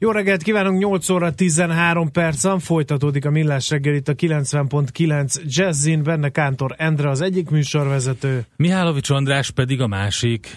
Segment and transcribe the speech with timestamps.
[0.00, 6.02] Jó reggelt kívánunk, 8 óra 13 percen folytatódik a Millás reggel itt a 90.9 Jazzin,
[6.02, 8.46] benne Kántor Endre az egyik műsorvezető.
[8.56, 10.56] Mihálovics András pedig a másik.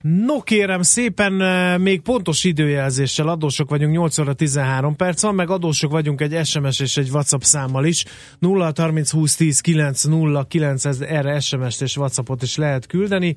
[0.00, 5.50] No kérem szépen, eh, még pontos időjelzéssel adósok vagyunk 8 óra 13 perc van, meg
[5.50, 8.04] adósok vagyunk egy SMS és egy WhatsApp számmal is.
[8.38, 13.36] 0 30 20 10 9 0 9, ez, erre SMS-t és WhatsAppot is lehet küldeni.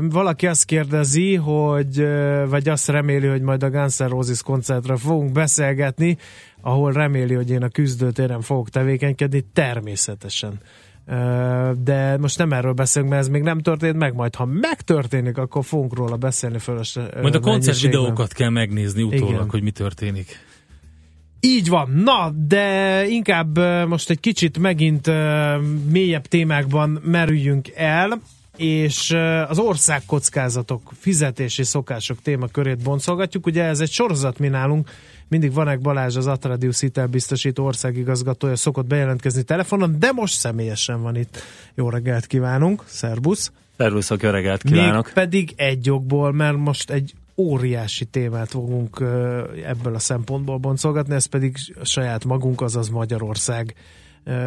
[0.00, 2.06] Valaki azt kérdezi, hogy,
[2.48, 6.16] vagy azt reméli, hogy majd a Guns N' Roses koncertre fogunk beszélgetni,
[6.60, 10.60] ahol reméli, hogy én a küzdőtéren fogok tevékenykedni, természetesen.
[11.84, 15.64] De most nem erről beszélünk, mert ez még nem történt meg, majd ha megtörténik, akkor
[15.64, 16.98] fogunk róla beszélni fölös.
[17.22, 19.50] Majd a koncertvideókat kell megnézni utólag, Igen.
[19.50, 20.44] hogy mi történik.
[21.40, 25.10] Így van, na, de inkább most egy kicsit megint
[25.90, 28.20] mélyebb témákban merüljünk el,
[28.56, 29.16] és
[29.48, 33.46] az országkockázatok, fizetési szokások témakörét boncolgatjuk.
[33.46, 34.90] Ugye ez egy sorozat mi nálunk,
[35.28, 41.38] mindig Vanek Balázs, az Atradius hitelbiztosító országigazgatója szokott bejelentkezni telefonon, de most személyesen van itt.
[41.74, 43.52] Jó reggelt kívánunk, szervusz!
[43.76, 45.04] Szervuszok, jó reggelt kívánok!
[45.04, 49.04] Még pedig egy jogból, mert most egy óriási témát fogunk
[49.66, 53.74] ebből a szempontból boncolgatni, ez pedig saját magunk, azaz Magyarország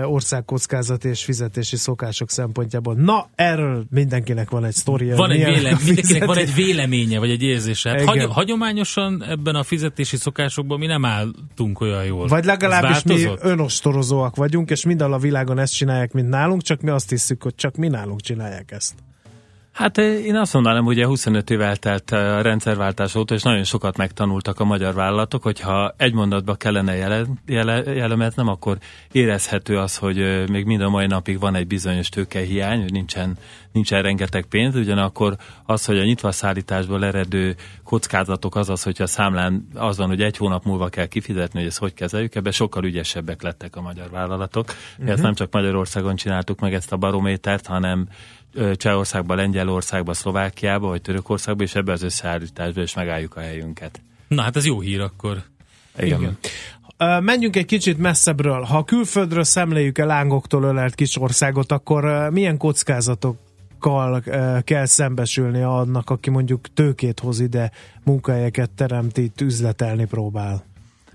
[0.03, 2.93] országkockázat és fizetési szokások szempontjából.
[2.93, 5.15] Na, erről mindenkinek van egy sztoria.
[5.15, 7.89] Van egy vélem, mindenkinek van egy véleménye, vagy egy érzése.
[7.89, 12.27] Hát hagy, hagyományosan ebben a fizetési szokásokban mi nem álltunk olyan jól.
[12.27, 16.89] Vagy legalábbis mi önostorozóak vagyunk, és minden a világon ezt csinálják, mint nálunk, csak mi
[16.89, 18.93] azt hiszük, hogy csak mi nálunk csinálják ezt.
[19.79, 23.41] Hát eh, én azt mondanám, hogy ugye 25 év eltelt eh, a rendszerváltás óta, és
[23.41, 28.77] nagyon sokat megtanultak a magyar vállalatok, hogyha egy mondatba kellene jele, jele, akkor
[29.11, 33.37] érezhető az, hogy eh, még mind a mai napig van egy bizonyos tőkehiány, hogy nincsen,
[33.71, 35.35] nincsen rengeteg pénz, ugyanakkor
[35.65, 40.21] az, hogy a nyitva szállításból eredő kockázatok az az, hogyha a számlán az van, hogy
[40.21, 44.09] egy hónap múlva kell kifizetni, hogy ezt hogy kezeljük, ebben sokkal ügyesebbek lettek a magyar
[44.09, 44.73] vállalatok.
[44.97, 45.09] Mhm.
[45.09, 48.07] ezt nem csak Magyarországon csináltuk meg ezt a barométert, hanem
[48.75, 54.01] Csehországba, Lengyelországba, Szlovákiába, vagy Törökországba, és ebbe az összeállításba is megálljuk a helyünket.
[54.27, 55.43] Na hát ez jó hír akkor.
[55.97, 56.19] Igen.
[56.19, 56.37] Igen.
[57.23, 58.61] Menjünk egy kicsit messzebbről.
[58.61, 64.23] Ha külföldről szemléljük el lángoktól ölelt kis országot, akkor milyen kockázatokkal
[64.63, 67.71] kell szembesülni annak, aki mondjuk tőkét hoz ide,
[68.03, 70.63] munkahelyeket teremt itt, üzletelni próbál?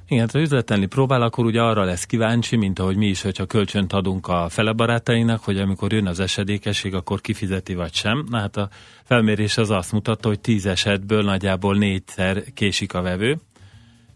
[0.09, 3.93] Igen, ha üzletelni próbál, akkor ugye arra lesz kíváncsi, mint ahogy mi is, hogyha kölcsönt
[3.93, 8.27] adunk a fele barátainak, hogy amikor jön az esedékesség, akkor kifizeti vagy sem.
[8.31, 8.69] Na hát a
[9.05, 13.39] felmérés az azt mutatta, hogy tíz esetből nagyjából négyszer késik a vevő,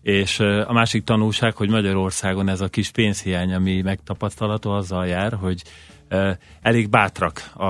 [0.03, 5.63] és a másik tanulság, hogy Magyarországon ez a kis pénzhiány, ami megtapasztalható, azzal jár, hogy
[6.63, 7.65] elég bátrak a,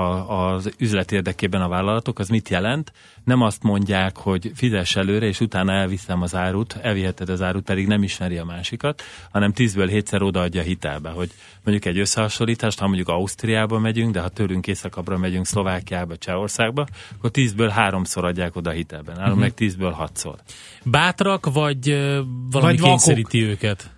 [0.53, 2.19] az üzlet érdekében a vállalatok.
[2.19, 2.91] Az mit jelent?
[3.23, 7.87] Nem azt mondják, hogy fizess előre, és utána elviszem az árut, elviheted az árut, pedig
[7.87, 9.01] nem ismeri a másikat,
[9.31, 11.29] hanem tízből hétszer odaadja hitelbe, hogy
[11.63, 17.29] mondjuk egy összehasonlítást, ha mondjuk Ausztriába megyünk, de ha tőlünk északabbra megyünk Szlovákiába, Csehországba, akkor
[17.31, 19.41] tízből háromszor adják oda hitelben, nálunk Mhm.
[19.41, 20.35] meg tízből hatszor.
[20.83, 22.89] Bátrak, vagy valami Vagy vakok.
[22.89, 23.89] kényszeríti őket?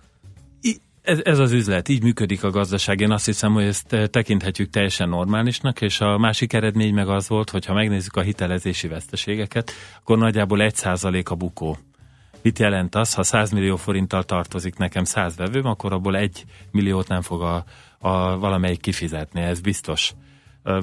[1.02, 3.00] Ez, ez az üzlet, így működik a gazdaság.
[3.00, 7.28] Én azt hiszem, hogy ezt eh, tekinthetjük teljesen normálisnak, és a másik eredmény meg az
[7.28, 11.78] volt, hogy ha megnézzük a hitelezési veszteségeket, akkor nagyjából 1% a bukó.
[12.42, 17.08] Mit jelent az, ha 100 millió forinttal tartozik nekem 100 vevőm, akkor abból 1 milliót
[17.08, 17.64] nem fog a,
[17.98, 20.12] a valamelyik kifizetni, ez biztos.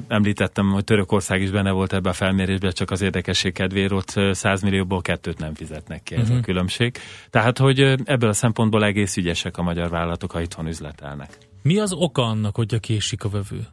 [0.07, 4.33] Említettem, hogy Törökország is benne volt ebbe a felmérésbe, csak az érdekesség kedvéért ott ö,
[4.33, 6.27] 100 millióból kettőt nem fizetnek ki, ez Mhm.
[6.29, 6.43] uh-huh.
[6.43, 6.97] a különbség.
[7.29, 11.37] Tehát, hogy ebből a szempontból egész ügyesek a magyar vállalatok, ha itthon üzletelnek.
[11.61, 13.67] Mi az oka annak, hogy késik a vevő?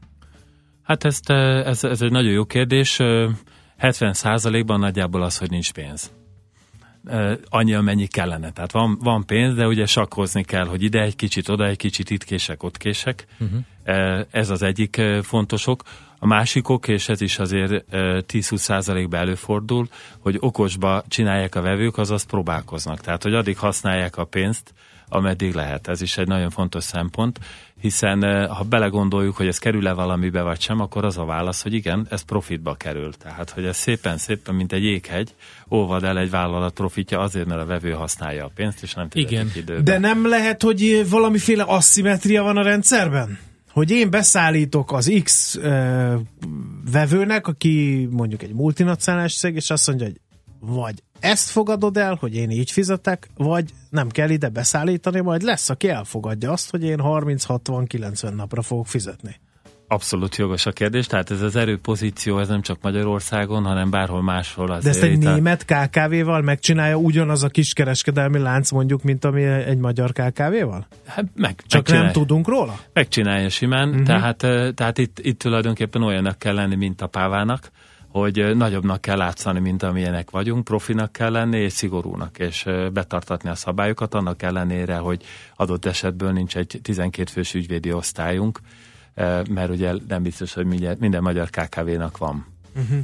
[0.83, 2.99] Hát ezt, ez, ez egy nagyon jó kérdés.
[2.99, 3.29] Ö,
[3.81, 6.13] 70%-ban nagyjából az, hogy nincs pénz.
[7.49, 8.51] Annyi, amennyi kellene.
[8.53, 12.11] Tehát van, van pénz, de ugye sakkozni kell, hogy ide egy kicsit, oda egy kicsit,
[12.11, 13.27] itt kések, ott kések.
[13.41, 13.59] Uh-huh.
[14.31, 15.83] Ez az egyik ö, fontos ok.
[16.19, 19.89] A másikok, és ez is azért ö, 10-20 százalékban előfordul,
[20.19, 23.01] hogy okosba csinálják a vevők, azaz próbálkoznak.
[23.01, 24.75] Tehát, hogy addig használják a pénzt,
[25.09, 25.89] ameddig lehet.
[25.89, 27.39] Ez is egy nagyon fontos szempont,
[27.81, 32.07] hiszen ha belegondoljuk, hogy ez kerül-e valamibe vagy sem, akkor az a válasz, hogy igen,
[32.11, 33.13] ez profitba kerül.
[33.13, 35.35] Tehát, hogy ez szépen-szépen, mint egy jéghegy,
[35.69, 39.51] olvad el egy vállalat profitja azért, mert a vevő használja a pénzt, és nem Igen.
[39.55, 39.85] időben.
[39.85, 43.39] De nem lehet, hogy valamiféle asszimetria van a rendszerben?
[43.77, 46.15] Hogy én beszállítok az X ö,
[46.91, 50.21] vevőnek, aki mondjuk egy multinacionális cég, és azt mondja, hogy
[50.61, 55.69] vagy ezt fogadod el, hogy én így fizetek, vagy nem kell ide beszállítani, majd lesz,
[55.69, 59.41] aki elfogadja azt, hogy én 30-60-90 napra fogok fizetni.
[59.89, 64.71] Abszolút jogos a kérdés, tehát ez az erőpozíció, ez nem csak Magyarországon, hanem bárhol máshol.
[64.71, 69.79] Az De ezt egy német KKV-val megcsinálja ugyanaz a kiskereskedelmi lánc mondjuk, mint ami egy
[69.79, 70.87] magyar KKV-val?
[71.07, 72.79] Hát meg, Csak nem tudunk róla?
[72.93, 74.05] Megcsinálja simán, uh-huh.
[74.05, 74.37] tehát,
[74.75, 77.71] tehát itt, itt tulajdonképpen olyannak kell lenni, mint a pávának,
[78.09, 83.55] hogy nagyobbnak kell látszani, mint amilyenek vagyunk, profinak kell lenni, és szigorúnak, és betartatni a
[83.55, 85.23] szabályokat, annak ellenére, hogy
[85.57, 88.61] adott esetből nincs egy 12 fős ügyvédi osztályunk,
[89.49, 90.67] mert ugye nem biztos, hogy
[90.99, 92.47] minden, magyar KKV-nak van.
[92.77, 92.99] Uh-huh.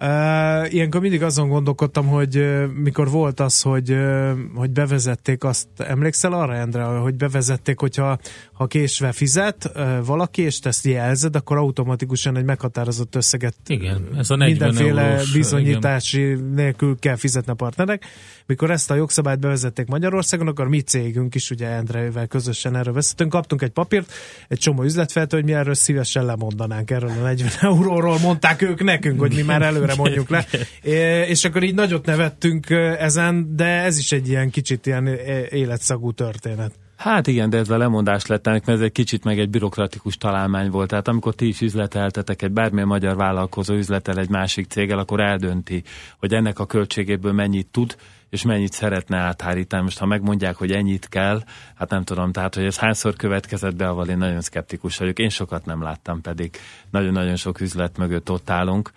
[0.00, 5.68] Uh, ilyenkor mindig azon gondolkodtam, hogy uh, mikor volt az, hogy, uh, hogy bevezették azt,
[5.76, 8.18] emlékszel arra, Endre, hogy bevezették, hogyha
[8.52, 14.30] ha késve fizet uh, valaki, és ezt jelzed, akkor automatikusan egy meghatározott összeget igen, ez
[14.30, 16.44] a mindenféle eurós, bizonyítási igen.
[16.44, 18.04] nélkül kell fizetni a partnerek.
[18.46, 23.30] Mikor ezt a jogszabályt bevezették Magyarországon, akkor mi cégünk is, ugye Endrevel közösen erről veszettünk,
[23.30, 24.12] kaptunk egy papírt,
[24.48, 29.20] egy csomó üzletfeltől, hogy mi erről szívesen lemondanánk erről a 40 euróról, mondták ők nekünk,
[29.20, 30.46] hogy mi már előre mondjuk le.
[31.32, 35.06] És akkor így nagyot nevettünk ezen, de ez is egy ilyen kicsit ilyen
[35.50, 36.72] életszagú történet.
[36.96, 40.16] Hát igen, de ez a lemondás lett ennek, mert ez egy kicsit meg egy bürokratikus
[40.16, 40.88] találmány volt.
[40.88, 45.82] Tehát amikor ti is üzleteltetek, egy bármilyen magyar vállalkozó üzletel egy másik céggel, akkor eldönti,
[46.18, 47.96] hogy ennek a költségéből mennyit tud,
[48.36, 49.82] és mennyit szeretne áthárítani.
[49.82, 51.42] Most ha megmondják, hogy ennyit kell,
[51.74, 55.18] hát nem tudom, tehát hogy ez hányszor következett be, avval én nagyon szkeptikus vagyok.
[55.18, 56.56] Én sokat nem láttam, pedig
[56.90, 58.90] nagyon-nagyon sok üzlet mögött ott állunk.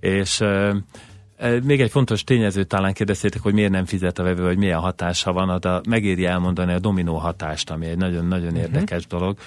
[0.00, 0.44] És
[1.62, 5.32] még egy fontos tényező talán kérdeztétek, hogy miért nem fizet a vevő, vagy milyen hatása
[5.32, 8.62] van, de megéri elmondani a dominó hatást, ami egy nagyon-nagyon uh-huh.
[8.62, 9.38] érdekes dolog.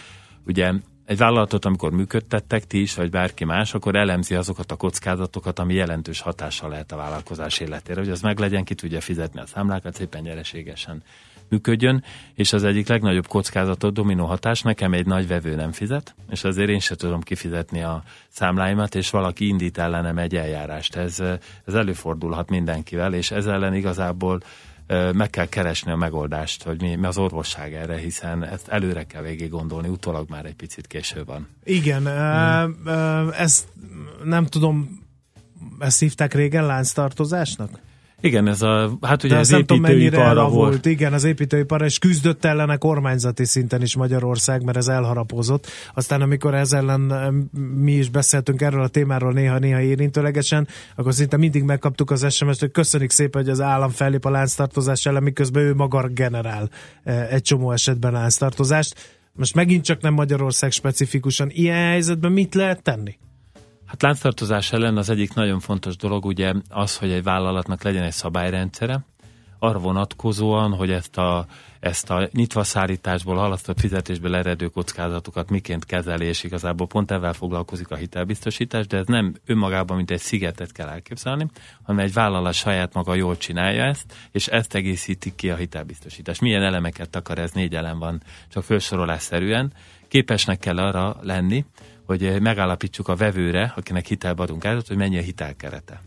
[0.46, 0.74] Ugye
[1.08, 5.74] egy vállalatot, amikor működtettek ti is, vagy bárki más, akkor elemzi azokat a kockázatokat, ami
[5.74, 9.96] jelentős hatással lehet a vállalkozás életére, hogy az meg legyen, ki tudja fizetni a számlákat
[9.96, 11.04] szépen nyereségesen
[11.50, 16.44] működjön, és az egyik legnagyobb kockázatot dominó hatás, nekem egy nagy vevő nem fizet, és
[16.44, 20.96] azért én sem tudom kifizetni a számláimat, és valaki indít ellenem egy eljárást.
[20.96, 21.20] Ez,
[21.66, 24.40] ez előfordulhat mindenkivel, és ez ellen igazából
[25.14, 29.22] meg kell keresni a megoldást, hogy mi, mi az orvosság erre, hiszen ezt előre kell
[29.22, 31.48] végig gondolni, utólag már egy picit késő van.
[31.64, 33.30] Igen, hmm.
[33.38, 33.68] ezt
[34.24, 35.06] nem tudom,
[35.80, 37.80] ezt hívták régen lánctartozásnak?
[38.22, 40.86] Igen, ez a, hát ugye az építőiparra volt.
[40.86, 45.68] Igen, az építőipar, és küzdött ellene kormányzati szinten is Magyarország, mert ez elharapozott.
[45.94, 47.02] Aztán amikor ez ellen
[47.76, 52.72] mi is beszéltünk erről a témáról néha-néha érintőlegesen, akkor szinte mindig megkaptuk az SMS-t, hogy
[52.72, 56.70] köszönik szépen, hogy az állam fellép a lánctartozás ellen, miközben ő maga generál
[57.30, 59.18] egy csomó esetben lánctartozást.
[59.34, 61.50] Most megint csak nem Magyarország specifikusan.
[61.52, 63.18] Ilyen helyzetben mit lehet tenni?
[63.88, 68.12] Hát lánctartozás ellen az egyik nagyon fontos dolog ugye az, hogy egy vállalatnak legyen egy
[68.12, 69.06] szabályrendszere,
[69.60, 71.46] arra vonatkozóan, hogy ezt a,
[71.80, 77.92] ezt a nyitva szállításból, halasztott fizetésből eredő kockázatokat miként kezeli, és igazából pont ezzel foglalkozik
[77.92, 81.48] a hitelbiztosítás, de ez nem önmagában, mint egy szigetet kell elképzelni,
[81.84, 86.40] hanem egy vállalat saját maga jól csinálja ezt, és ezt egészíti ki a hitelbiztosítás.
[86.40, 89.74] Milyen elemeket akar, ez négy elem van, csak felsorolásszerűen.
[90.08, 91.66] Képesnek kell arra lenni,
[92.08, 96.02] hogy megállapítsuk a vevőre, akinek hitelbe adunk át, hogy mennyi a hitelkerete.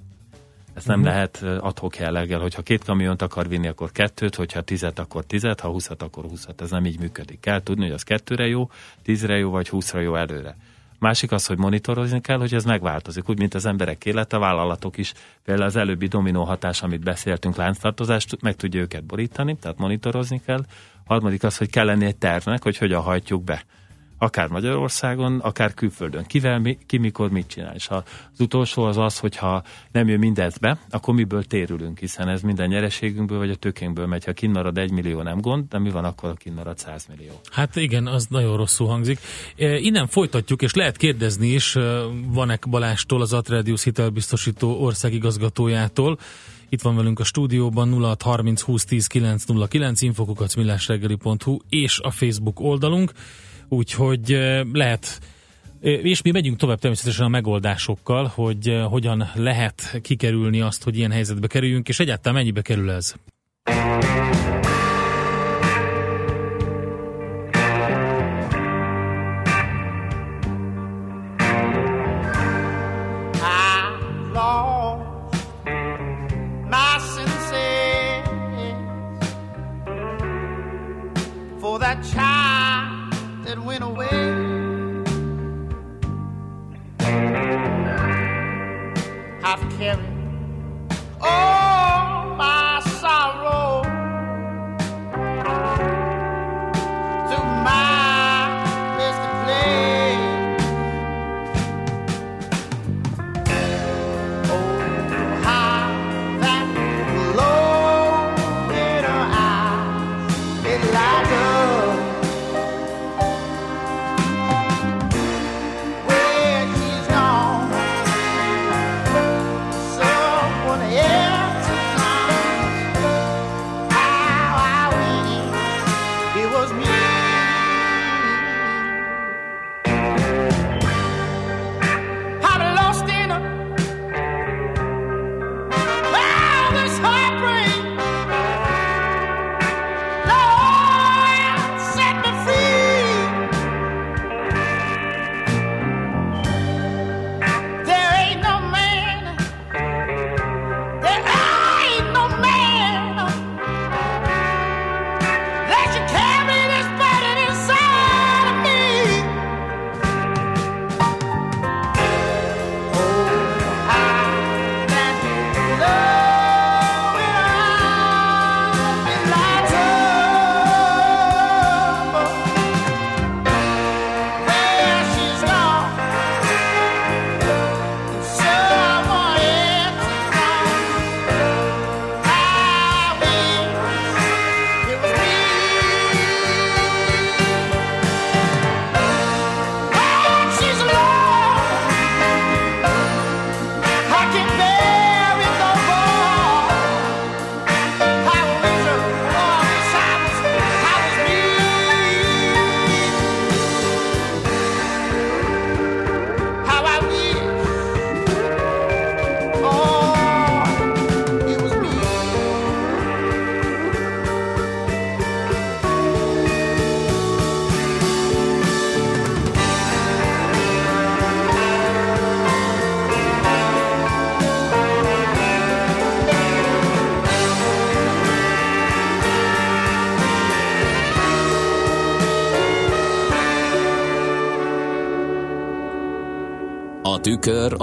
[0.74, 1.14] Ez nem uh-huh.
[1.14, 5.68] lehet adhok jelleggel, hogyha két kamiont akar vinni, akkor kettőt, hogyha tizet, akkor tizet, ha
[5.68, 6.60] húszat, akkor húszat.
[6.60, 7.40] Ez nem így működik.
[7.40, 8.70] Kell tudni, hogy az kettőre jó,
[9.02, 10.56] tízre jó, vagy húszra jó előre.
[10.98, 14.96] Másik az, hogy monitorozni kell, hogy ez megváltozik, úgy, mint az emberek élete, a vállalatok
[14.96, 15.12] is.
[15.44, 20.64] Például az előbbi dominó hatás, amit beszéltünk, lánctartozást, meg tudja őket borítani, tehát monitorozni kell.
[21.04, 23.64] Harmadik az, hogy kell lenni egy tervnek, hogy hogyan hajtjuk be
[24.22, 26.24] akár Magyarországon, akár külföldön.
[26.26, 27.74] Kivel, mi, ki mikor mit csinál.
[27.74, 28.02] És az
[28.38, 29.62] utolsó az az, hogyha
[29.92, 34.24] nem jön mindez be, akkor miből térülünk, hiszen ez minden nyereségünkből vagy a tökénkből megy.
[34.24, 37.40] Ha kinnarad egy millió, nem gond, de mi van akkor, ha kinnarad 100 millió?
[37.50, 39.18] Hát igen, az nagyon rosszul hangzik.
[39.56, 41.80] E, innen folytatjuk, és lehet kérdezni is e,
[42.26, 46.18] Vanek Balástól, az Atredius hitelbiztosító országigazgatójától.
[46.68, 53.12] Itt van velünk a stúdióban 0630 20 10 909 infokukacmillásreggeli.hu és a Facebook oldalunk.
[53.70, 54.38] Úgyhogy
[54.72, 55.20] lehet
[55.80, 61.46] és mi megyünk tovább természetesen a megoldásokkal, hogy hogyan lehet kikerülni azt, hogy ilyen helyzetbe
[61.46, 63.14] kerüljünk, és egyáltalán mennyibe kerül ez.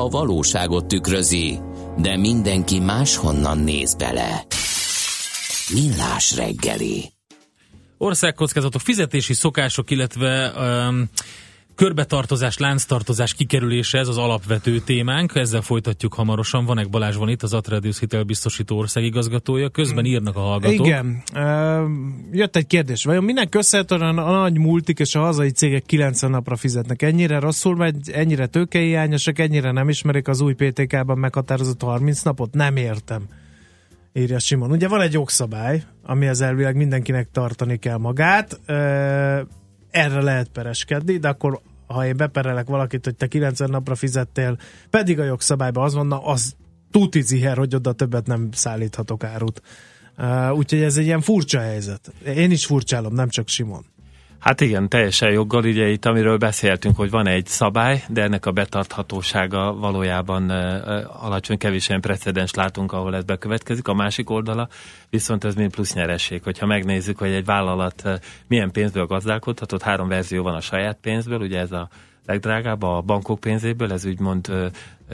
[0.09, 1.59] Valóságot tükrözi,
[1.97, 4.45] de mindenki máshonnan néz bele.
[5.73, 7.11] Millás reggeli.
[7.97, 11.09] Országkockázatok, fizetési szokások, illetve um,
[11.77, 16.65] körbetartozás, lánctartozás kikerülése, ez az alapvető témánk, ezzel folytatjuk hamarosan.
[16.65, 20.85] Vanek Balázs van itt, az Atradius hitelbiztosító országigazgatója, közben írnak a hallgatók.
[20.85, 21.23] Igen.
[22.31, 23.03] Jött egy kérdés.
[23.03, 27.01] Vajon minek köszönhetően a nagy multik és a hazai cégek 90 napra fizetnek?
[27.01, 32.53] Ennyire rosszul megy, ennyire tőkehiányosak, ennyire nem ismerik az új PTK-ban meghatározott 30 napot?
[32.53, 33.23] Nem értem.
[34.13, 34.71] Írja Simon.
[34.71, 38.59] Ugye van egy jogszabály, ami az elvileg mindenkinek tartani kell magát.
[39.97, 44.57] Erre lehet pereskedni, de akkor ha én beperelek valakit, hogy te 90 napra fizettél,
[44.89, 46.55] pedig a jogszabályban az van, na, az
[46.91, 49.61] tuti ziher, hogy oda többet nem szállíthatok árut.
[50.17, 52.11] Uh, úgyhogy ez egy ilyen furcsa helyzet.
[52.35, 53.85] Én is furcsálom, nem csak Simon.
[54.39, 58.51] Hát igen, teljesen joggal, ugye itt amiről beszéltünk, hogy van egy szabály, de ennek a
[58.51, 60.49] betarthatósága valójában
[61.19, 63.87] alacsony, kevés olyan precedens látunk, ahol ez bekövetkezik.
[63.87, 64.67] A másik oldala
[65.09, 66.43] viszont ez mind plusz nyeresség.
[66.43, 71.59] Hogyha megnézzük, hogy egy vállalat milyen pénzből gazdálkodhatott, három verzió van a saját pénzből, ugye
[71.59, 71.89] ez a
[72.25, 74.71] legdrágább a bankok pénzéből, ez úgymond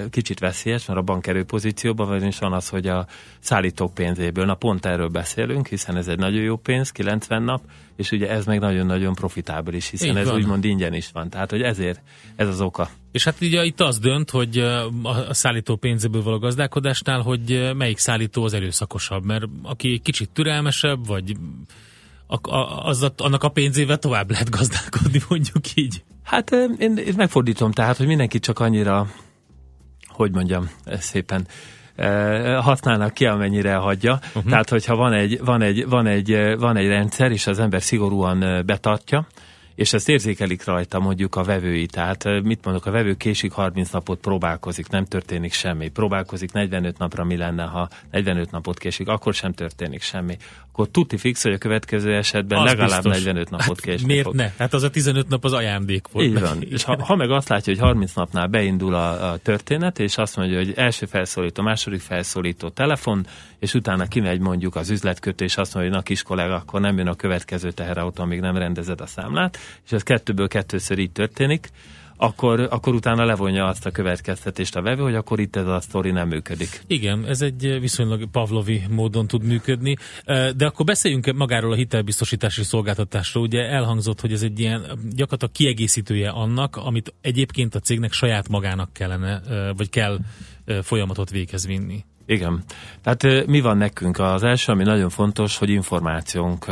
[0.09, 3.05] kicsit veszélyes, mert a bank erőpozícióban van, és van az, hogy a
[3.39, 4.45] szállítók pénzéből.
[4.45, 7.61] Na pont erről beszélünk, hiszen ez egy nagyon jó pénz, 90 nap,
[7.95, 10.35] és ugye ez meg nagyon-nagyon profitábilis, hiszen Így ez van.
[10.35, 11.29] úgymond ingyen is van.
[11.29, 12.01] Tehát, hogy ezért
[12.35, 12.89] ez az oka.
[13.11, 14.57] És hát ugye itt az dönt, hogy
[15.03, 21.07] a a szállító pénzéből való gazdálkodásnál, hogy melyik szállító az erőszakosabb, mert aki kicsit türelmesebb,
[21.07, 21.35] vagy
[22.27, 26.03] a, a, az, annak a pénzével tovább lehet gazdálkodni, mondjuk így.
[26.23, 29.07] Hát én, én megfordítom, tehát, hogy mindenki csak annyira,
[30.13, 31.47] hogy mondjam szépen,
[31.95, 34.19] eh, használnak ki, amennyire hagyja.
[34.27, 34.51] Uh-huh.
[34.51, 37.81] Tehát, hogyha van egy, van, egy, van, egy, eh, van egy rendszer, és az ember
[37.81, 39.27] szigorúan eh, betartja,
[39.75, 41.85] és ezt érzékelik rajta mondjuk a vevői.
[41.85, 45.89] Tehát eh, mit mondok, a vevő késik 30 napot próbálkozik, nem történik semmi.
[45.89, 50.37] Próbálkozik 45 napra, mi lenne, ha 45 napot késik, akkor sem történik semmi.
[50.71, 53.23] Akkor tuti fix, hogy a következő esetben Az legalább biztos.
[53.23, 54.35] 45 napot Hát késni miért fog.
[54.35, 54.51] ne?
[54.57, 56.25] Hát az a 15 nap az ajándék volt.
[56.25, 56.61] Így van.
[56.61, 60.35] És ha, ha meg azt látja, hogy 30 napnál beindul a, a történet, és azt
[60.35, 63.25] mondja, hogy első felszólító, második felszólító telefon,
[63.63, 67.07] és utána kimegy mondjuk az üzletkötés, azt mondja, hogy na kis kollega, akkor nem jön
[67.07, 71.69] a következő teherautó, amíg nem rendezed a számlát, és ez kettőből kettőször így történik,
[72.17, 76.11] akkor, akkor utána levonja azt a következtetést a vevő, hogy akkor itt ez a sztori
[76.11, 76.81] nem működik.
[76.87, 79.95] Igen, ez egy viszonylag pavlovi módon tud működni,
[80.55, 83.43] de akkor beszéljünk magáról a hitelbiztosítási szolgáltatásról.
[83.43, 88.93] Ugye elhangzott, hogy ez egy ilyen gyakorlatilag kiegészítője annak, amit egyébként a cégnek saját magának
[88.93, 89.41] kellene,
[89.77, 90.19] vagy kell
[90.81, 92.03] folyamatot véghez vinni.
[92.25, 92.63] Igen.
[93.01, 94.19] Tehát mi van nekünk?
[94.19, 96.65] Az első, ami nagyon fontos, hogy információnk.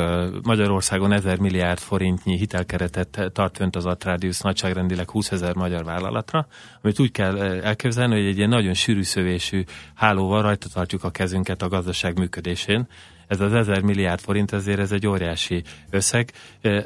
[0.44, 6.48] Magyarországon 1000 milliárd forintnyi hitelkeretet tart fönt az Atrádius nagyságrendileg 20 ezer magyar vállalatra,
[6.82, 9.64] amit úgy kell elképzelni, hogy egy ilyen nagyon sűrű szövésű
[9.96, 12.88] hálóval rajta tartjuk a kezünket a gazdaság működésén.
[13.28, 16.32] Ez az 1000 milliárd forint, ezért ez egy óriási összeg.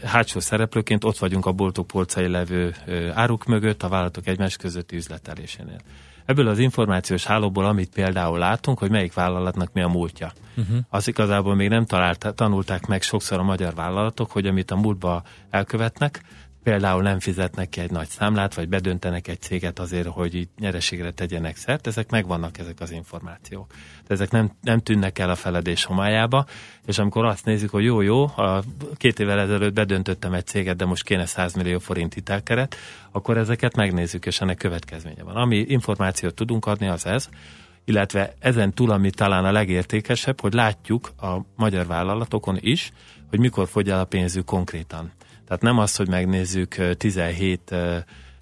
[0.03, 2.75] Hátsó szereplőként ott vagyunk a boltok polcai levő
[3.13, 5.79] áruk mögött, a vállalatok egymás közötti üzletelésénél.
[6.25, 10.31] Ebből az információs hálóból, amit például látunk, hogy melyik vállalatnak mi a múltja.
[10.57, 10.77] Uh-huh.
[10.89, 15.23] Az igazából még nem talált, tanulták meg sokszor a magyar vállalatok, hogy amit a múltba
[15.49, 16.21] elkövetnek,
[16.65, 21.11] például nem fizetnek ki egy nagy számlát, vagy bedöntenek egy céget azért, hogy így nyereségre
[21.11, 23.73] tegyenek szert, ezek megvannak ezek az információk.
[24.07, 26.45] De ezek nem, nem tűnnek el a feledés homályába,
[26.85, 28.63] és amikor azt nézzük, hogy jó, jó, a
[28.97, 32.75] két évvel ezelőtt bedöntöttem egy céget, de most kéne 100 millió forint hitelkeret,
[33.11, 35.35] akkor ezeket megnézzük, és ennek következménye van.
[35.35, 37.29] Ami információt tudunk adni, az ez,
[37.83, 42.91] illetve ezen túl, ami talán a legértékesebb, hogy látjuk a magyar vállalatokon is,
[43.29, 45.11] hogy mikor fogy el a pénzük konkrétan.
[45.47, 47.75] Tehát nem az, hogy megnézzük 17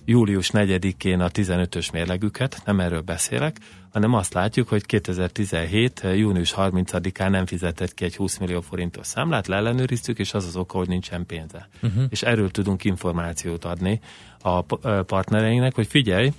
[0.06, 3.58] július 4-én a 15-ös mérlegüket, nem erről beszélek,
[3.92, 6.02] hanem azt látjuk, hogy 2017.
[6.16, 10.78] június 30-án nem fizetett ki egy 20 millió forintos számlát, leellenőriztük, és az az oka,
[10.78, 11.68] hogy nincsen pénze.
[11.82, 12.04] Uh-huh.
[12.10, 14.00] És erről tudunk információt adni
[14.42, 14.62] a
[15.04, 16.32] partnereinknek, hogy figyelj,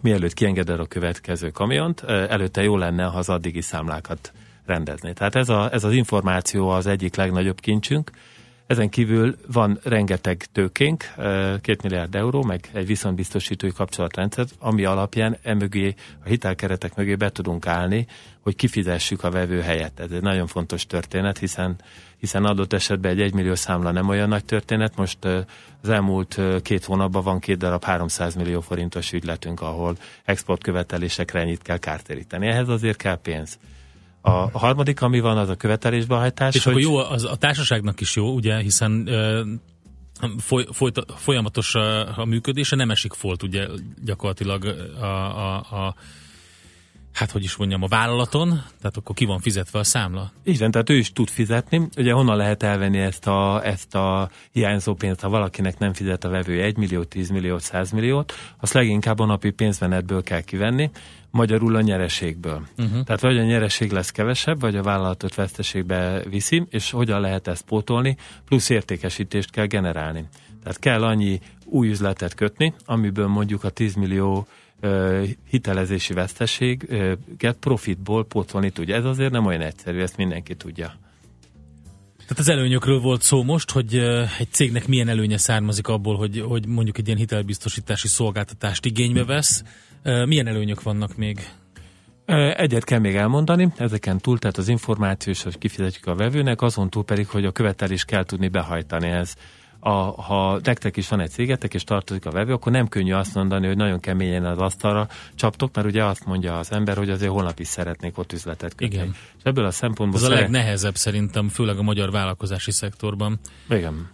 [0.00, 4.32] mielőtt kiengeded a következő kamiont, előtte jó lenne, ha az addigi számlákat
[4.64, 5.12] rendezni.
[5.12, 8.10] Tehát ez, a, ez az információ az egyik legnagyobb kincsünk,
[8.72, 11.04] ezen kívül van rengeteg tőkénk,
[11.60, 17.66] két milliárd euró, meg egy viszontbiztosítói kapcsolatrendszer, ami alapján emögé, a hitelkeretek mögé be tudunk
[17.66, 18.06] állni,
[18.40, 20.00] hogy kifizessük a vevő helyet.
[20.00, 21.76] Ez egy nagyon fontos történet, hiszen
[22.18, 24.96] hiszen adott esetben egy egymillió számla nem olyan nagy történet.
[24.96, 25.24] Most
[25.82, 31.78] az elmúlt két hónapban van két darab 300 millió forintos ügyletünk, ahol exportkövetelésekre ennyit kell
[31.78, 32.46] kártéríteni.
[32.46, 33.58] Ehhez azért kell pénz.
[34.24, 36.54] A harmadik, ami van, az a követelésbehajtás.
[36.54, 36.72] És hogy...
[36.72, 39.08] akkor jó, az a társaságnak is jó, ugye, hiszen
[40.38, 43.66] foly, folyt, folyamatos a, a működése, nem esik folt ugye
[44.04, 44.64] gyakorlatilag
[45.00, 45.94] a, a, a
[47.12, 50.32] hát hogy is mondjam, a vállalaton, tehát akkor ki van fizetve a számla?
[50.44, 51.88] Igen, tehát ő is tud fizetni.
[51.96, 56.28] Ugye honnan lehet elvenni ezt a, ezt a hiányzó pénzt, ha valakinek nem fizet a
[56.28, 60.90] vevő 1 millió, 10 millió, 100 milliót, azt leginkább a napi pénzmenetből kell kivenni,
[61.30, 62.66] magyarul a nyereségből.
[62.78, 63.04] Uh-huh.
[63.04, 67.64] Tehát vagy a nyereség lesz kevesebb, vagy a vállalatot veszteségbe viszi, és hogyan lehet ezt
[67.64, 70.24] pótolni, plusz értékesítést kell generálni.
[70.62, 74.46] Tehát kell annyi új üzletet kötni, amiből mondjuk a 10 millió
[75.50, 78.94] hitelezési veszteséget profitból pótolni tudja.
[78.94, 80.94] Ez azért nem olyan egyszerű, ezt mindenki tudja.
[82.16, 83.94] Tehát az előnyökről volt szó most, hogy
[84.38, 89.62] egy cégnek milyen előnye származik abból, hogy, hogy mondjuk egy ilyen hitelbiztosítási szolgáltatást igénybe vesz.
[90.02, 91.48] Milyen előnyök vannak még?
[92.56, 97.04] Egyet kell még elmondani, ezeken túl, tehát az információs, hogy kifizetjük a vevőnek, azon túl
[97.04, 99.08] pedig, hogy a követelést kell tudni behajtani.
[99.08, 99.34] Ez
[99.84, 103.34] a, ha nektek is van egy cégetek, és tartozik a vevő, akkor nem könnyű azt
[103.34, 107.30] mondani, hogy nagyon keményen az asztalra csaptok, mert ugye azt mondja az ember, hogy azért
[107.30, 108.94] holnap is szeretnék ott üzletet kötni.
[108.94, 109.14] Igen.
[109.36, 110.20] És ebből a szempontból...
[110.20, 110.38] Ez szeret...
[110.38, 113.38] a legnehezebb szerintem, főleg a magyar vállalkozási szektorban.
[113.68, 114.10] Igen.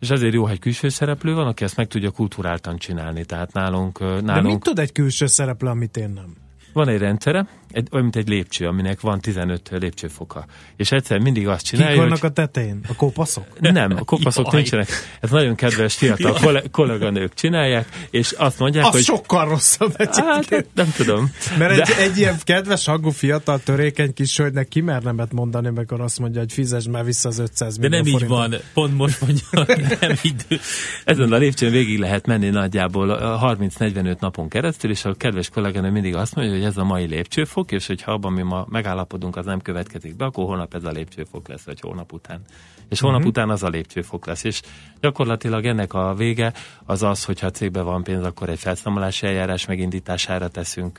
[0.00, 3.24] És ezért jó, hogy külső szereplő van, aki ezt meg tudja kulturáltan csinálni.
[3.24, 3.98] Tehát nálunk...
[3.98, 4.24] nálunk...
[4.24, 6.34] De mit tud egy külső szereplő, amit én nem?
[6.72, 10.44] Van egy rendszere, egy, olyan, mint egy lépcső, aminek van 15 lépcsőfoka.
[10.76, 12.30] És egyszer mindig azt csinálja, Kik vannak hogy...
[12.30, 12.80] a tetején?
[12.88, 13.60] A kopaszok?
[13.60, 14.54] Nem, a kopaszok Jaj.
[14.54, 14.88] nincsenek.
[15.20, 19.02] Ez nagyon kedves fiatal koll- kolléganők csinálják, és azt mondják, az hogy...
[19.02, 19.94] sokkal rosszabb.
[19.96, 21.30] Hát, nem tudom.
[21.58, 21.82] Mert de...
[21.82, 26.40] egy, egy ilyen kedves, hangú fiatal, törékeny kis hölgynek ki mernemet mondani, amikor azt mondja,
[26.40, 28.44] hogy fizes már vissza az 500 millió De nem forintot.
[28.44, 29.46] így van, pont most mondja,
[30.00, 30.60] nem így.
[31.04, 36.14] Ezen a lépcsőn végig lehet menni nagyjából 30-45 napon keresztül, és a kedves kolléganő mindig
[36.14, 39.60] azt mondja, hogy ez a mai lépcsőfok, és hogyha abban mi ma megállapodunk, az nem
[39.60, 42.40] következik be, akkor holnap ez a lépcsőfok lesz, vagy hónap után.
[42.88, 43.30] És hónap uh-huh.
[43.30, 44.44] után az a lépcsőfok lesz.
[44.44, 44.60] És
[45.00, 46.52] gyakorlatilag ennek a vége
[46.84, 50.98] az az, hogyha a cégben van pénz, akkor egy felszámolási eljárás megindítására teszünk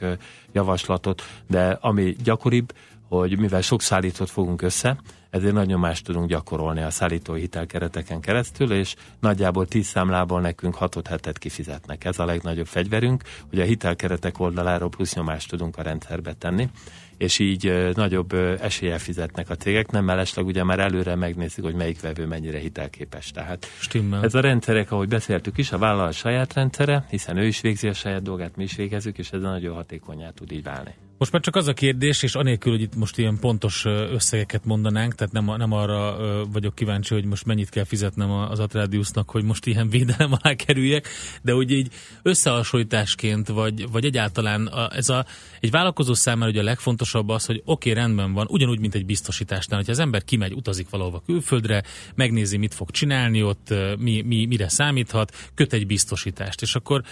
[0.51, 2.73] javaslatot, de ami gyakoribb,
[3.07, 4.97] hogy mivel sok szállítót fogunk össze,
[5.35, 11.07] ezért nagy nyomást tudunk gyakorolni a szállítói hitelkereteken keresztül, és nagyjából 10 számlából nekünk 6
[11.07, 12.05] hetet kifizetnek.
[12.05, 16.69] Ez a legnagyobb fegyverünk, hogy a hitelkeretek oldaláról plusz nyomást tudunk a rendszerbe tenni
[17.17, 22.01] és így nagyobb eséllyel fizetnek a cégek, nem mellesleg ugye már előre megnézik, hogy melyik
[22.01, 23.31] vevő mennyire hitelképes.
[23.31, 24.23] Tehát Stimmel.
[24.23, 27.93] ez a rendszerek, ahogy beszéltük is, a vállalat saját rendszere, hiszen ő is végzi a
[27.93, 30.93] saját dolgát, mi is végezzük, és ez nagyon hatékonyá tud így válni.
[31.17, 35.15] Most már csak az a kérdés, és anélkül, hogy itt most ilyen pontos összegeket mondanánk,
[35.15, 36.17] tehát nem, nem arra
[36.51, 41.07] vagyok kíváncsi, hogy most mennyit kell fizetnem az Atradiusnak, hogy most ilyen védelem alá kerüljek,
[41.41, 45.25] de hogy így összehasonlításként, vagy, vagy egyáltalán a, ez a,
[45.59, 49.05] egy vállalkozó számára ugye a legfontosabb az, hogy oké, okay, rendben van, ugyanúgy, mint egy
[49.05, 51.83] biztosításnál, hogyha az ember kimegy, utazik valahova külföldre,
[52.15, 57.03] megnézi, mit fog csinálni ott, mi, mi, mire számíthat, köt egy biztosítást, és akkor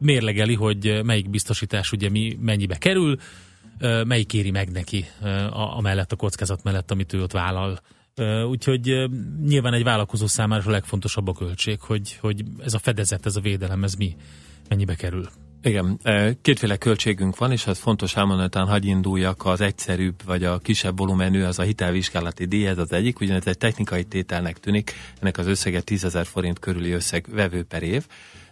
[0.00, 3.16] mérlegeli, hogy melyik biztosítás ugye mi mennyibe kerül,
[4.04, 5.04] melyik éri meg neki
[5.50, 7.80] a, mellett, a kockázat mellett, amit ő ott vállal.
[8.48, 9.08] Úgyhogy
[9.46, 13.40] nyilván egy vállalkozó számára a legfontosabb a költség, hogy, hogy ez a fedezet, ez a
[13.40, 14.16] védelem, ez mi,
[14.68, 15.28] mennyibe kerül.
[15.62, 16.00] Igen,
[16.42, 20.98] kétféle költségünk van, és az fontos elmondani, talán hagy induljak az egyszerűbb, vagy a kisebb
[20.98, 25.46] volumenű, az a hitelvizsgálati díj, ez az egyik, ugyanez egy technikai tételnek tűnik, ennek az
[25.46, 28.06] összege 10 ezer forint körüli összeg vevő per év,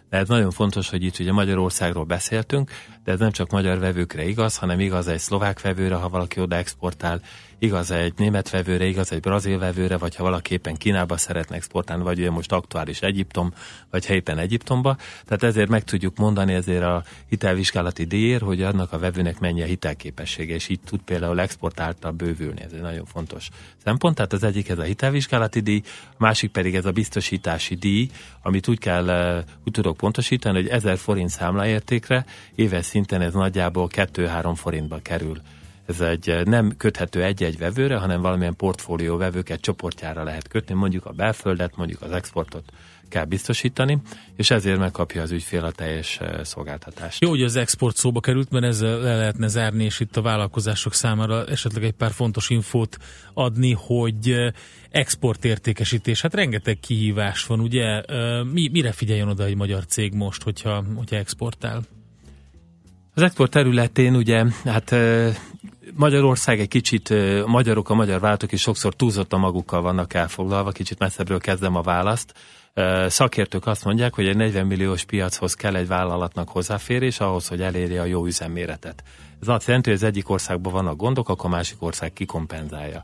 [0.09, 2.71] ez nagyon fontos, hogy itt ugye Magyarországról beszéltünk,
[3.03, 6.55] de ez nem csak magyar vevőkre igaz, hanem igaz egy szlovák vevőre, ha valaki oda
[6.55, 7.21] exportál,
[7.59, 12.03] igaz egy német vevőre, igaz egy brazil vevőre, vagy ha valaki éppen Kínába szeretne exportálni,
[12.03, 13.53] vagy ugye most aktuális Egyiptom,
[13.89, 14.97] vagy helyen Egyiptomba.
[15.25, 19.65] Tehát ezért meg tudjuk mondani ezért a hitelvizsgálati díjért, hogy annak a vevőnek mennyi a
[19.65, 22.61] hitelképessége, és így tud például exportáltal bővülni.
[22.61, 23.49] Ez egy nagyon fontos
[23.83, 24.15] szempont.
[24.15, 28.09] Tehát az egyik ez a hitelvizsgálati díj, a másik pedig ez a biztosítási díj,
[28.41, 33.87] amit úgy kell, eh, úgy tudok pontosítani, hogy 1000 forint számlaértékre éves szinten ez nagyjából
[33.91, 35.41] 2-3 forintba kerül.
[35.85, 41.05] Ez egy eh, nem köthető egy-egy vevőre, hanem valamilyen portfólió vevőket csoportjára lehet kötni, mondjuk
[41.05, 42.63] a belföldet, mondjuk az exportot
[43.09, 43.97] kell biztosítani,
[44.35, 47.21] és ezért megkapja az ügyfél a teljes eh, szolgáltatást.
[47.21, 50.93] Jó, hogy az export szóba került, mert ezzel le lehetne zárni, és itt a vállalkozások
[50.93, 52.97] számára esetleg egy pár fontos infót
[53.33, 54.51] adni, hogy eh,
[54.89, 58.01] exportértékesítés, hát rengeteg kihívás van, ugye?
[58.53, 61.81] Mi, mire figyeljen oda egy magyar cég most, hogyha, hogyha exportál?
[63.17, 64.95] Az export területén ugye, hát
[65.97, 67.09] Magyarország egy kicsit,
[67.43, 71.81] a magyarok, a magyar vállalatok is sokszor túlzottan magukkal vannak elfoglalva, kicsit messzebbről kezdem a
[71.81, 72.33] választ.
[73.07, 78.01] Szakértők azt mondják, hogy egy 40 milliós piachoz kell egy vállalatnak hozzáférés ahhoz, hogy elérje
[78.01, 79.03] a jó üzemméretet.
[79.41, 83.03] Ez azt jelenti, hogy az egyik országban vannak gondok, akkor a másik ország kikompenzálja.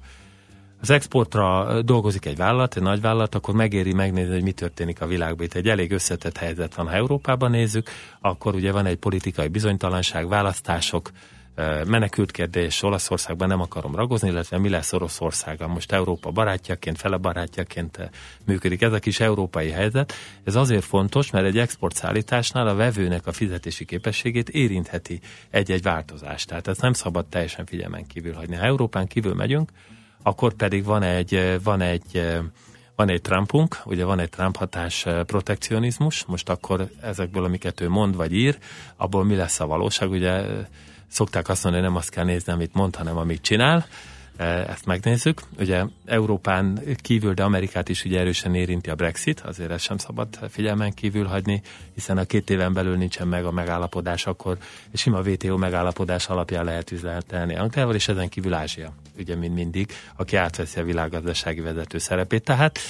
[0.82, 5.08] Az exportra dolgozik egy vállalat, egy nagy vállalat, akkor megéri megnézni, hogy mi történik a
[5.08, 5.46] világban.
[5.46, 6.88] Itt egy elég összetett helyzet van.
[6.88, 7.90] Ha Európában nézzük,
[8.22, 11.12] akkor ugye van egy politikai bizonytalanság, választások,
[11.86, 15.70] menekült kérdés, Olaszországban nem akarom ragozni, illetve mi lesz Oroszországban.
[15.70, 18.10] Most Európa barátjaként, fele barátjaként
[18.46, 18.82] működik.
[18.82, 20.14] Ez a kis európai helyzet.
[20.44, 26.46] Ez azért fontos, mert egy exportszállításnál a vevőnek a fizetési képességét érintheti egy-egy változás.
[26.46, 28.56] Tehát ezt nem szabad teljesen figyelmen kívül hagyni.
[28.56, 29.72] Ha Európán kívül megyünk,
[30.24, 32.40] akkor pedig van egy, van egy
[32.96, 38.16] van egy Trumpunk, ugye van egy Trump hatás protekcionizmus, most akkor ezekből, amiket ő mond
[38.16, 38.58] vagy ír,
[38.96, 40.44] abból mi lesz a valóság, ugye
[41.12, 43.86] szokták azt mondani, nem azt kell nézni, amit mond, hanem amit csinál,
[44.42, 45.42] Eh, ezt megnézzük.
[45.60, 50.28] Ugye Európán kívül, de Amerikát is ugye erősen érinti a Brexit, azért ezt sem szabad
[50.50, 51.62] figyelmen kívül hagyni,
[51.94, 54.58] hiszen a két éven belül nincsen meg a megállapodás, akkor
[54.92, 59.92] egy sima WTO megállapodás alapján lehet üzletelni Angliával, és ezen kívül Ázsia, ugye mind mindig,
[60.16, 62.44] aki átveszi a világgazdasági vezető szerepét.
[62.44, 62.84] Tehát eh,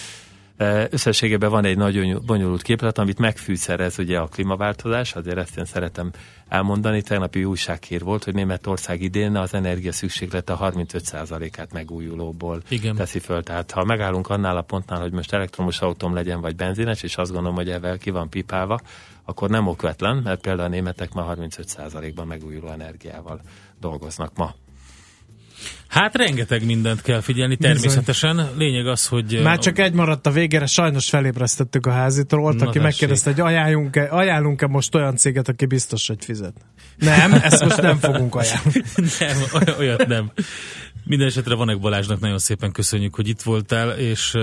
[0.89, 6.11] összességében van egy nagyon bonyolult képlet, amit megfűszerez ugye a klímaváltozás, azért ezt én szeretem
[6.47, 7.01] elmondani.
[7.01, 12.95] Tegnapi újsághír volt, hogy Németország idén az energia szükséglete 35%-át megújulóból Igen.
[12.95, 13.43] teszi föl.
[13.43, 17.31] Tehát ha megállunk annál a pontnál, hogy most elektromos autóm legyen, vagy benzines, és azt
[17.31, 18.79] gondolom, hogy ezzel ki van pipálva,
[19.23, 23.41] akkor nem okvetlen, mert például a németek ma 35%-ban megújuló energiával
[23.79, 24.53] dolgoznak ma.
[25.91, 28.49] Hát rengeteg mindent kell figyelni, természetesen.
[28.57, 29.39] Lényeg az, hogy...
[29.43, 32.39] Már csak egy maradt a végére, sajnos felébresztettük a házitól.
[32.39, 36.53] Volt, aki megkérdezte, hogy ajánlunk-e, ajánlunk-e most olyan céget, aki biztos, hogy fizet.
[36.97, 38.81] Nem, ezt most nem fogunk ajánlani.
[39.19, 40.31] nem, oly- olyat nem.
[41.03, 44.33] Minden esetre Vanek Balázsnak nagyon szépen köszönjük, hogy itt voltál, és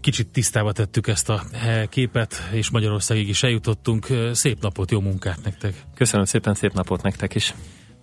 [0.00, 4.06] kicsit tisztába tettük ezt a eh, képet, és Magyarországig is eljutottunk.
[4.32, 5.74] Szép napot, jó munkát nektek!
[5.94, 7.54] Köszönöm szépen, szép napot nektek is!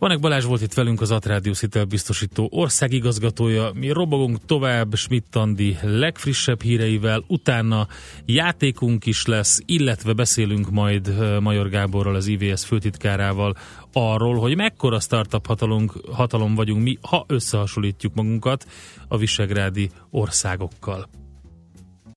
[0.02, 3.72] Vanek Balázs volt itt velünk az Atrádius hitelbiztosító országigazgatója.
[3.74, 5.38] Mi robogunk tovább Schmidt
[5.82, 7.88] legfrissebb híreivel, utána
[8.26, 13.56] játékunk is lesz, illetve beszélünk majd eh, Major Gáborral, az IVS főtitkárával
[13.94, 18.66] arról, hogy mekkora startup hatalom, hatalom vagyunk mi, ha összehasonlítjuk magunkat
[19.08, 21.10] a visegrádi országokkal.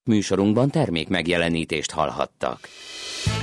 [0.04, 2.58] Műsorunkban termék megjelenítést hallhattak.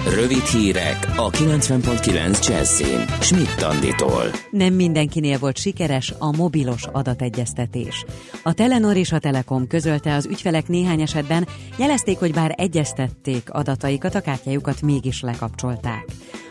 [0.10, 3.06] Rövid hírek a 90.9 Jazzin.
[3.22, 4.24] Schmidt Anditól.
[4.52, 8.06] Nem mindenkinél volt sikeres a mobilos adategyeztetés.
[8.44, 14.16] A Telenor és a Telekom közölte az ügyfelek néhány esetben, jelezték, hogy bár egyeztették adataikat,
[14.16, 16.06] a kártyájukat mégis lekapcsolták.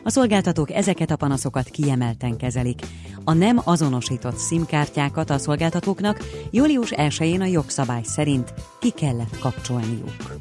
[0.04, 2.80] A szolgáltatók ezeket a panaszokat kiemelten kezelik.
[3.24, 10.38] A nem azonosított SIM-kártyákat a szolgáltatóknak július 1-én a jogszabály szerint ki kellett kapcsolniuk.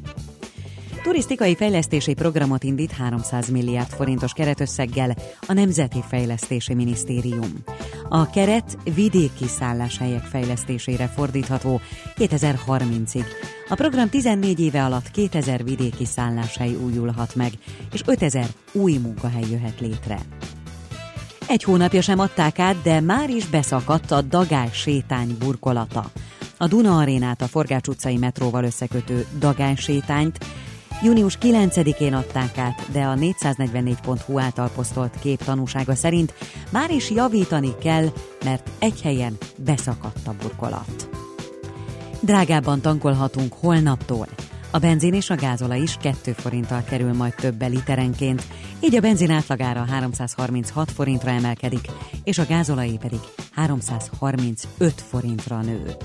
[1.02, 7.52] Turisztikai fejlesztési programot indít 300 milliárd forintos keretösszeggel a Nemzeti Fejlesztési Minisztérium.
[8.08, 11.80] A keret vidéki szálláshelyek fejlesztésére fordítható
[12.16, 13.24] 2030-ig.
[13.68, 17.52] A program 14 éve alatt 2000 vidéki szálláshely újulhat meg,
[17.92, 20.18] és 5000 új munkahely jöhet létre.
[21.48, 26.10] Egy hónapja sem adták át, de már is beszakadt a Dagály sétány burkolata.
[26.58, 30.38] A Duna arénát a Forgács utcai metróval összekötő Dagály sétányt
[31.02, 36.34] Június 9-én adták át, de a 444.hu által posztolt kép tanúsága szerint
[36.70, 38.06] már is javítani kell,
[38.44, 41.08] mert egy helyen beszakadt a burkolat.
[42.20, 44.26] Drágábban tankolhatunk holnaptól.
[44.70, 48.42] A benzin és a gázola is 2 forinttal kerül majd többe literenként,
[48.80, 51.88] így a benzin átlagára 336 forintra emelkedik,
[52.24, 53.20] és a gázolai pedig
[53.54, 55.96] 335 forintra nő.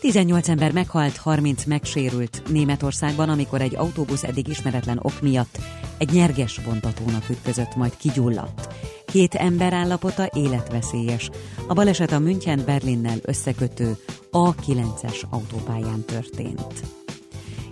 [0.00, 5.58] 18 ember meghalt, 30 megsérült Németországban, amikor egy autóbusz eddig ismeretlen ok miatt
[5.98, 8.74] egy nyerges bontatónak ütközött, majd kigyulladt.
[9.04, 11.30] Két ember állapota életveszélyes.
[11.68, 13.96] A baleset a München-Berlinnel összekötő
[14.32, 16.99] A9-es autópályán történt.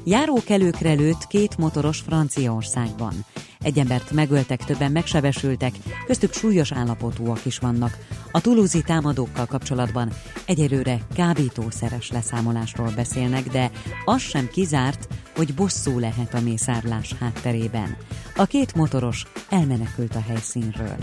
[0.04, 3.12] Járókelőkre lőtt két motoros Franciaországban.
[3.60, 5.72] Egy embert megöltek, többen megsebesültek,
[6.06, 7.98] köztük súlyos állapotúak is vannak.
[8.32, 10.12] A tulúzi támadókkal kapcsolatban
[10.46, 13.70] egyelőre kábítószeres leszámolásról beszélnek, de
[14.04, 17.96] az sem kizárt, hogy bosszú lehet a mészárlás hátterében.
[18.36, 20.96] A két motoros elmenekült a helyszínről.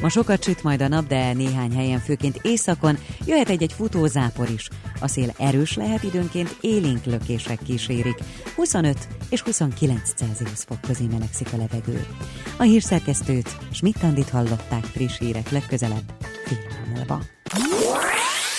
[0.00, 4.68] Ma sokat süt majd a nap, de néhány helyen, főként északon, jöhet egy-egy futózápor is.
[5.00, 8.18] A szél erős lehet időnként, élénk lökések kísérik.
[8.56, 8.96] 25
[9.30, 12.06] és 29 Celsius fok közé melegszik a levegő.
[12.58, 16.12] A hírszerkesztőt, Schmidt-Tandit hallották friss hírek legközelebb,
[16.44, 16.58] fél
[16.94, 17.20] múlva.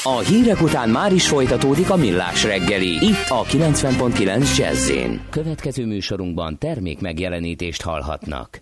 [0.03, 3.05] A hírek után már is folytatódik a millás reggeli.
[3.05, 5.21] Itt a 90.9 Jazzin.
[5.29, 8.61] Következő műsorunkban termék megjelenítést hallhatnak.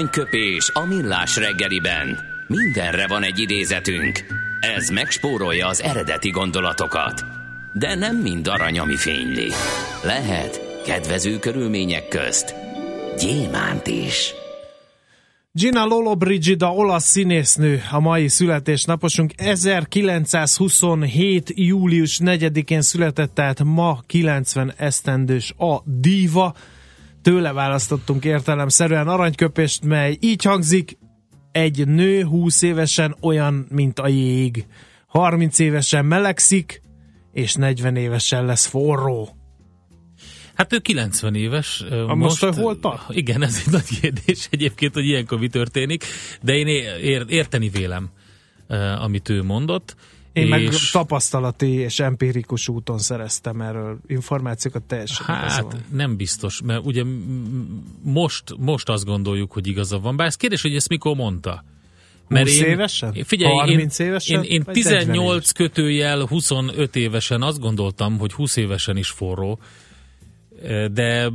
[0.00, 2.18] Aranyköpés a millás reggeliben.
[2.46, 4.24] Mindenre van egy idézetünk.
[4.76, 7.24] Ez megspórolja az eredeti gondolatokat.
[7.72, 9.48] De nem mind arany, ami fényli.
[10.04, 12.54] Lehet kedvező körülmények közt
[13.18, 14.34] gyémánt is.
[15.52, 21.52] Gina Lollobrigida, olasz színésznő, a mai születésnaposunk 1927.
[21.54, 26.54] július 4-én született, tehát ma 90 esztendős a diva.
[27.22, 30.98] Tőle választottunk értelemszerűen aranyköpést, mely így hangzik,
[31.52, 34.66] egy nő 20 évesen olyan, mint a jég.
[35.06, 36.82] 30 évesen melegszik,
[37.32, 39.28] és 40 évesen lesz forró.
[40.54, 41.84] Hát ő 90 éves.
[42.06, 43.02] A most hol tart?
[43.08, 46.04] Igen, ez egy nagy kérdés egyébként, hogy ilyenkor mi történik,
[46.42, 48.10] de én ér, érteni vélem,
[48.98, 49.96] amit ő mondott.
[50.32, 55.84] Én meg és tapasztalati és empirikus úton szereztem erről információkat teljesen Hát van.
[55.92, 57.02] nem biztos, mert ugye
[58.02, 60.16] most, most azt gondoljuk, hogy igaza van.
[60.16, 61.64] Bár ez kérdés, hogy ezt mikor mondta.
[62.28, 63.16] 20 évesen?
[63.24, 64.42] Figyelj, 30 én, évesen?
[64.42, 65.52] Én, én Vagy 40 18 éves?
[65.52, 69.58] kötőjel 25 évesen azt gondoltam, hogy 20 évesen is forró,
[70.92, 71.30] de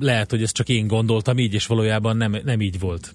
[0.00, 3.14] lehet, hogy ezt csak én gondoltam így, és valójában nem, nem így volt.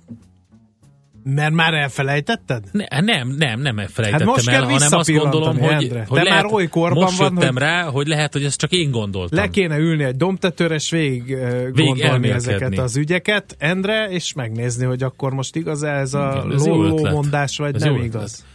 [1.24, 2.64] Mert már elfelejtetted?
[2.72, 6.06] Ne, nem, nem, nem elfelejtettem Hát most el, hanem azt gondolom, hogy, Endre.
[6.08, 8.72] hogy De lehet, már oly korban most van, hogy- rá, hogy lehet, hogy ezt csak
[8.72, 9.40] én gondoltam.
[9.40, 12.34] Le kéne ülni egy domtetőre, és végig, végig gondolni elmélkedni.
[12.54, 17.76] ezeket az ügyeket, Endre, és megnézni, hogy akkor most igaz ez a lolló mondás, vagy
[17.76, 18.46] Ez nem igaz.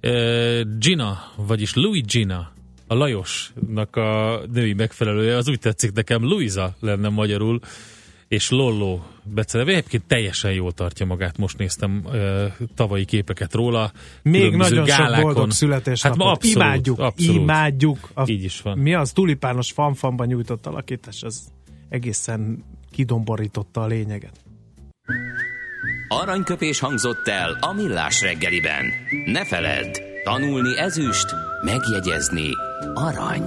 [0.00, 2.52] Ö, Gina, vagyis Louis Gina,
[2.86, 7.60] a Lajosnak a női megfelelője, az úgy tetszik nekem, Luisa lenne magyarul,
[8.28, 9.70] és Lollo beceneve.
[9.70, 13.92] Egyébként teljesen jól tartja magát, most néztem ö, tavalyi képeket róla.
[14.22, 15.22] Még nagyon sok gálákon.
[15.22, 16.18] boldog születésnapot.
[16.18, 17.40] Hát ma abszolút, imádjuk, abszolút.
[17.40, 18.10] imádjuk.
[18.14, 18.78] A, Így is van.
[18.78, 21.48] Mi az tulipános fanfanban nyújtott alakítás, az
[21.88, 24.40] egészen kidomborította a lényeget.
[26.08, 28.84] Aranyköpés hangzott el a millás reggeliben.
[29.26, 31.26] Ne feledd, tanulni ezüst,
[31.64, 32.50] megjegyezni
[32.94, 33.42] arany.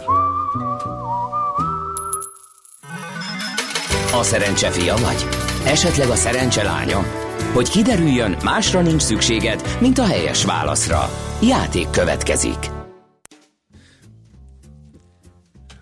[4.13, 5.28] A szerencse fia vagy?
[5.65, 7.06] Esetleg a szerencse lánya?
[7.54, 11.10] Hogy kiderüljön, másra nincs szükséged, mint a helyes válaszra.
[11.41, 12.58] Játék következik.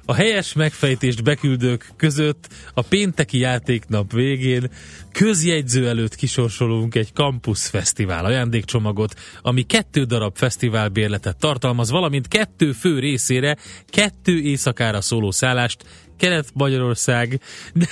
[0.05, 4.69] A helyes megfejtést beküldők között a pénteki játéknap végén
[5.11, 12.99] közjegyző előtt kisorsolunk egy Campus Fesztivál ajándékcsomagot, ami kettő darab fesztiválbérletet tartalmaz, valamint kettő fő
[12.99, 15.83] részére kettő éjszakára szóló szállást
[16.19, 17.41] Kelet-Magyarország,
[17.73, 17.87] de,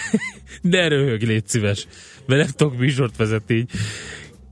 [0.62, 1.88] de röhög, légy szíves,
[2.26, 3.70] mert nem tudok műsort vezetni így.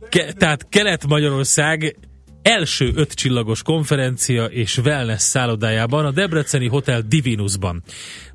[0.09, 1.95] Ke, tehát Kelet-Magyarország
[2.41, 7.83] első öt csillagos konferencia és wellness szállodájában, a Debreceni Hotel Divinusban.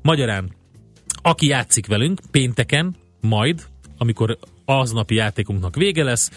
[0.01, 0.55] Magyarán,
[1.21, 3.65] aki játszik velünk pénteken, majd,
[3.97, 6.29] amikor aznapi játékunknak vége lesz,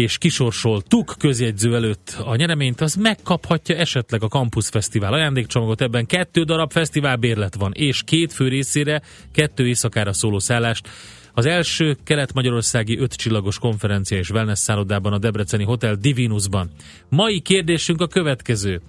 [0.00, 5.80] és kisorsoltuk közjegyző előtt a nyereményt, az megkaphatja esetleg a Campus Fesztivál ajándékcsomagot.
[5.80, 10.88] Ebben kettő darab fesztivál bérlet van, és két fő részére, kettő éjszakára szóló szállást.
[11.32, 16.70] Az első kelet-magyarországi öt csillagos konferencia és wellness szállodában a Debreceni Hotel Divinusban.
[17.08, 18.80] Mai kérdésünk a következő.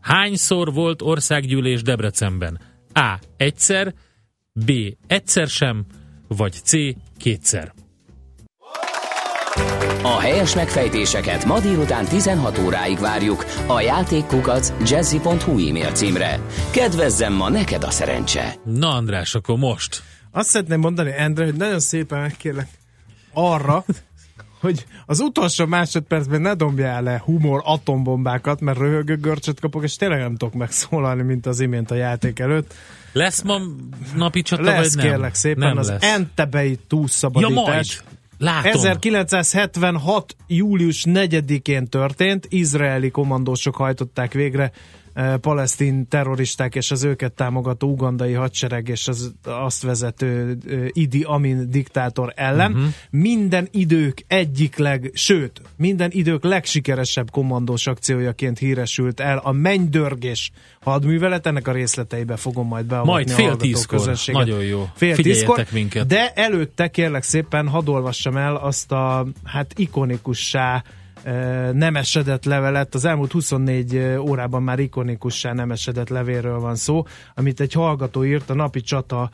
[0.00, 2.60] Hányszor volt országgyűlés Debrecenben?
[2.92, 3.18] A.
[3.36, 3.94] Egyszer,
[4.52, 4.72] B.
[5.06, 5.84] Egyszer sem,
[6.28, 6.72] vagy C.
[7.18, 7.72] Kétszer.
[10.02, 16.40] A helyes megfejtéseket ma délután 16 óráig várjuk a játékkukac jazzy.hu e-mail címre.
[16.70, 18.54] Kedvezzem ma neked a szerencse!
[18.64, 20.02] Na András, akkor most.
[20.30, 22.68] Azt szeretném mondani, Endre, hogy nagyon szépen megkérlek
[23.32, 23.84] arra,
[24.60, 30.18] hogy az utolsó másodpercben ne dobjál le humor atombombákat, mert röhögő görcsöt kapok, és tényleg
[30.20, 32.74] nem tudok megszólalni, mint az imént a játék előtt.
[33.12, 33.58] Lesz ma
[34.16, 35.06] napi csata, Lesz vagy nem?
[35.12, 36.02] kérlek szépen nem az lesz.
[36.02, 37.54] Entebei Ja, túlszabadítás.
[37.54, 37.86] majd.
[38.38, 38.70] Látom.
[38.70, 40.36] 1976.
[40.46, 44.72] július 4-én történt, izraeli kommandósok hajtották végre
[45.40, 51.70] palesztin terroristák és az őket támogató ugandai hadsereg és az azt vezető eh, Idi Amin
[51.70, 52.72] diktátor ellen.
[52.72, 52.86] Uh-huh.
[53.10, 61.46] Minden idők egyik leg, sőt, minden idők legsikeresebb kommandós akciójaként híresült el a mennydörgés hadművelet.
[61.46, 64.16] Ennek a részleteibe fogom majd beavatni Majd a fél tízkor.
[64.26, 64.88] Nagyon jó.
[64.94, 66.06] Fél tízkor, minket.
[66.06, 70.82] De előtte kérlek szépen hadd olvassam el azt a hát ikonikussá eh,
[71.72, 77.04] nem esedett levelet, az elmúlt 24 órában már ikonikussá nem esedett levélről van szó,
[77.34, 79.30] amit egy hallgató írt a napi csata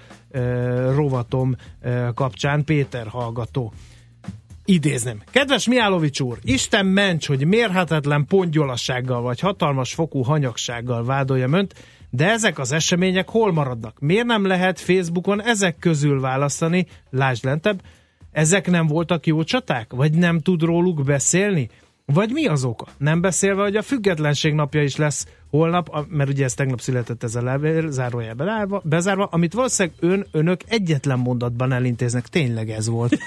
[0.94, 1.56] rovatom
[2.14, 3.72] kapcsán, Péter hallgató.
[4.64, 5.22] Idézném.
[5.30, 11.74] Kedves Miálovics úr, Isten ments, hogy mérhetetlen pongyolassággal vagy hatalmas fokú hanyagsággal vádoljam önt,
[12.10, 14.00] de ezek az események hol maradnak?
[14.00, 17.80] Miért nem lehet Facebookon ezek közül választani, lásd lentebb,
[18.34, 19.92] Ezek nem voltak jó csaták?
[19.92, 21.68] Vagy nem tud róluk beszélni?
[22.06, 22.86] Vagy mi az oka?
[22.98, 27.34] Nem beszélve, hogy a függetlenség napja is lesz holnap, mert ugye ez tegnap született ez
[27.34, 32.28] a levél, zárójel bezárva, bezárva, amit valószínűleg ön, önök egyetlen mondatban elintéznek.
[32.28, 33.18] Tényleg ez volt.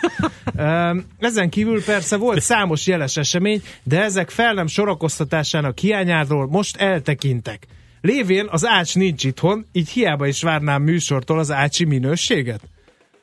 [1.20, 7.68] Ezen kívül persze volt számos jeles esemény, de ezek fel nem sorakoztatásának hiányáról most eltekintek.
[8.02, 12.62] Lévén az ács nincs itthon, így hiába is várnám műsortól az ácsi minőséget.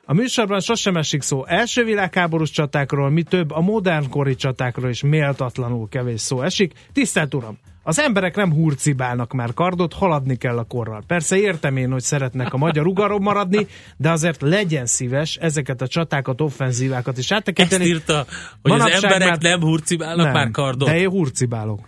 [0.07, 5.89] A műsorban sosem esik szó első világháborús csatákról, mi több a modernkori csatákról is méltatlanul
[5.89, 6.73] kevés szó esik.
[6.93, 7.59] Tisztelt Uram!
[7.87, 11.03] Az emberek nem hurcibálnak már kardot, haladni kell a korral.
[11.07, 15.87] Persze értem én, hogy szeretnek a magyar ugarom maradni, de azért legyen szíves ezeket a
[15.87, 17.85] csatákat, offenzívákat is Ezt áttekinteni.
[17.85, 18.27] írta,
[18.63, 20.89] hogy az Manapság emberek már- nem hurcibálnak már kardot.
[20.89, 21.81] De én hurcibálok.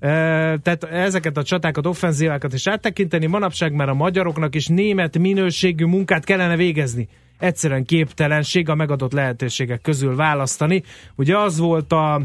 [0.00, 6.24] Tehát ezeket a csatákat, offenzívákat is áttekinteni, manapság már a magyaroknak is német minőségű munkát
[6.24, 7.08] kellene végezni.
[7.38, 10.82] Egyszerűen képtelenség a megadott lehetőségek közül választani.
[11.14, 12.20] Ugye az volt a,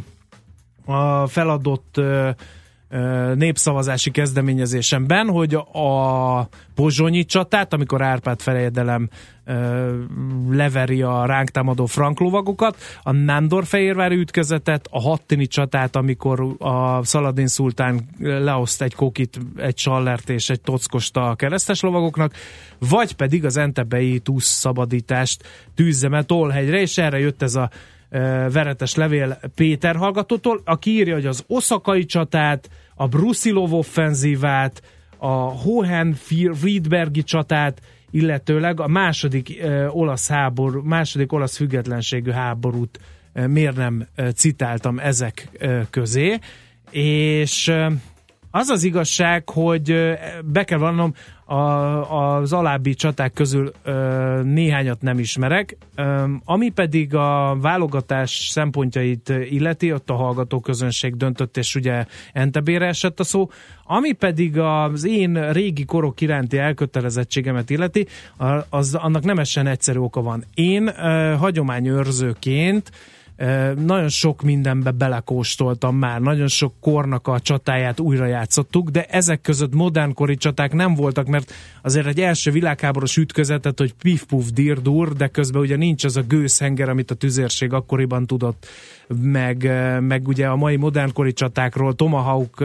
[0.85, 2.01] a feladott
[3.35, 9.09] népszavazási kezdeményezésemben, hogy a pozsonyi csatát, amikor Árpád fejedelem
[10.49, 17.47] leveri a ránk támadó frank lovagokat, a Nándorfehérvári ütközetet, a Hattini csatát, amikor a Szaladin
[17.47, 22.33] szultán leoszt egy kokit, egy sallert és egy tockost a keresztes lovagoknak,
[22.79, 25.43] vagy pedig az entebei túsz szabadítást
[25.75, 27.69] tűzzeme Tolhegyre, és erre jött ez a
[28.51, 34.81] veretes levél Péter hallgatótól, aki írja, hogy az oszakai csatát, a Brusilov offenzívát,
[35.17, 36.13] a Hohen
[36.53, 37.81] Friedbergi csatát,
[38.11, 42.99] illetőleg a második ö, olasz háború, második olasz függetlenségű háborút
[43.33, 46.39] ö, miért nem ö, citáltam ezek ö, közé,
[46.91, 47.71] és
[48.55, 51.13] az az igazság, hogy be kell vannom,
[51.45, 59.33] a, az alábbi csaták közül ö, néhányat nem ismerek, ö, ami pedig a válogatás szempontjait
[59.49, 63.49] illeti, ott a hallgató közönség döntött, és ugye Entebére esett a szó,
[63.83, 68.07] ami pedig az én régi korok iránti elkötelezettségemet illeti,
[68.69, 70.43] az, annak nemesen egyszerű oka van.
[70.53, 72.91] Én ö, hagyományőrzőként
[73.85, 79.73] nagyon sok mindenbe belekóstoltam már, nagyon sok kornak a csatáját újra játszottuk, de ezek között
[79.73, 85.61] modernkori csaták nem voltak, mert azért egy első világháborús ütközetet, hogy pif-puf dir-dur, de közben
[85.61, 88.67] ugye nincs az a gőzhenger, amit a tüzérség akkoriban tudott,
[89.21, 92.63] meg, meg ugye a mai modernkori csatákról Tomahawk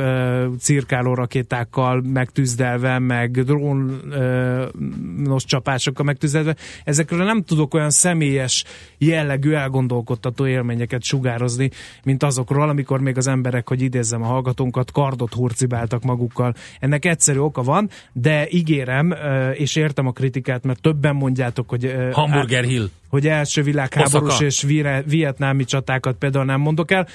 [0.59, 8.65] cirkáló rakétákkal megtűzdelve, meg drónos csapásokkal megtűzdelve, ezekről nem tudok olyan személyes
[8.99, 11.71] jellegű elgondolkodtató élményeket sugározni,
[12.05, 16.55] mint azokról, amikor még az emberek, hogy idézzem a hallgatónkat, kardot hurcibáltak magukkal.
[16.81, 19.15] Ennek egyszerű oka van, de ígérem,
[19.53, 22.89] és értem a kritikát, mert többen mondjátok, hogy Hamburger Hill.
[23.09, 24.45] hogy első világháborús Oszaka.
[24.45, 24.67] és
[25.07, 27.07] vietnámi csatákat például nem mondok el.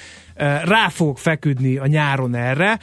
[0.66, 2.80] Rá fogok feküdni a nyáron erre,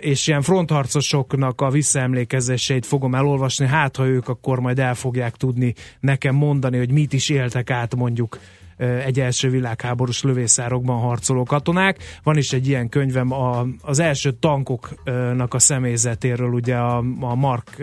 [0.00, 5.74] és ilyen frontharcosoknak a visszaemlékezéseit fogom elolvasni, hát ha ők akkor majd el fogják tudni
[6.00, 8.38] nekem mondani, hogy mit is éltek át mondjuk
[8.78, 12.20] egy első világháborús lövészárokban harcoló katonák.
[12.22, 17.76] Van is egy ilyen könyvem a, az első tankoknak a személyzetéről, ugye a, a Mark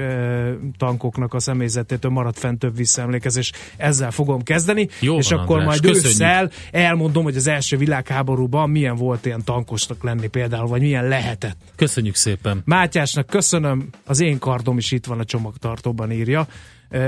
[0.77, 3.51] tankoknak a személyzetétől maradt fent több visszaemlékezés.
[3.77, 6.21] Ezzel fogom kezdeni, Jó és van, akkor András, majd köszönjük.
[6.21, 11.57] ősszel elmondom, hogy az első világháborúban milyen volt ilyen tankosnak lenni például, vagy milyen lehetett.
[11.75, 12.61] Köszönjük szépen.
[12.65, 16.47] Mátyásnak köszönöm, az én kardom is itt van a csomagtartóban írja,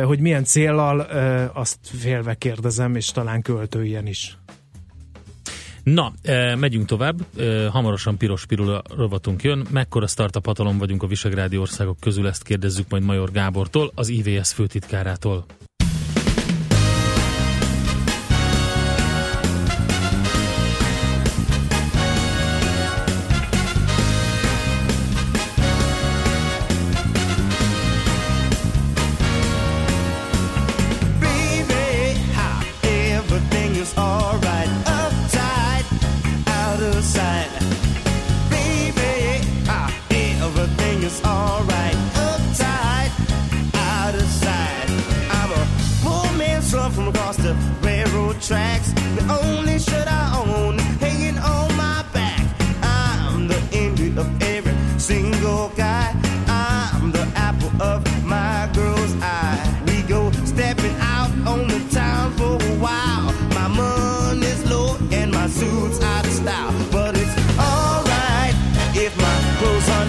[0.05, 0.99] hogy milyen céllal,
[1.53, 4.37] azt félve kérdezem, és talán költő ilyen is.
[5.83, 6.13] Na,
[6.55, 7.25] megyünk tovább.
[7.71, 9.67] Hamarosan piros pirula rovatunk jön.
[9.71, 14.53] Mekkora startup hatalom vagyunk a Visegrádi országok közül, ezt kérdezzük majd Major Gábortól, az IVS
[14.53, 15.45] főtitkárától.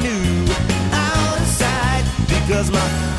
[0.08, 0.52] do
[0.92, 3.17] outside because my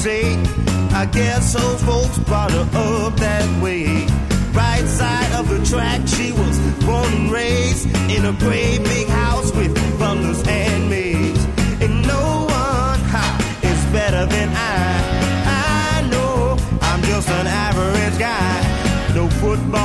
[0.00, 0.34] say.
[0.92, 3.84] I guess those folks brought her up that way.
[4.52, 9.54] Right side of the track, she was born and raised in a great big house
[9.54, 11.44] with bundles and maids.
[11.84, 13.26] And no one ha,
[13.62, 14.88] is better than I.
[15.92, 19.14] I know I'm just an average guy.
[19.14, 19.79] No football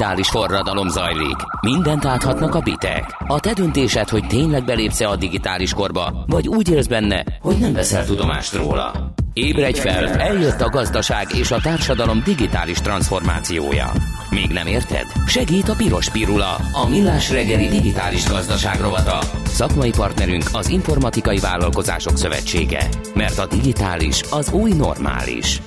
[0.00, 1.36] Digitális forradalom zajlik.
[1.60, 3.16] Mindent áthatnak a bitek.
[3.26, 7.72] A te döntésed, hogy tényleg belépsz a digitális korba, vagy úgy élsz benne, hogy nem
[7.72, 9.12] veszel tudomást róla.
[9.32, 13.92] Ébredj fel, eljött a gazdaság és a társadalom digitális transformációja.
[14.30, 15.06] Még nem érted?
[15.26, 19.18] Segít a Piros Pirula, a millás reggeli digitális gazdaság rovata.
[19.44, 22.88] Szakmai partnerünk az Informatikai Vállalkozások Szövetsége.
[23.14, 25.60] Mert a digitális az új normális.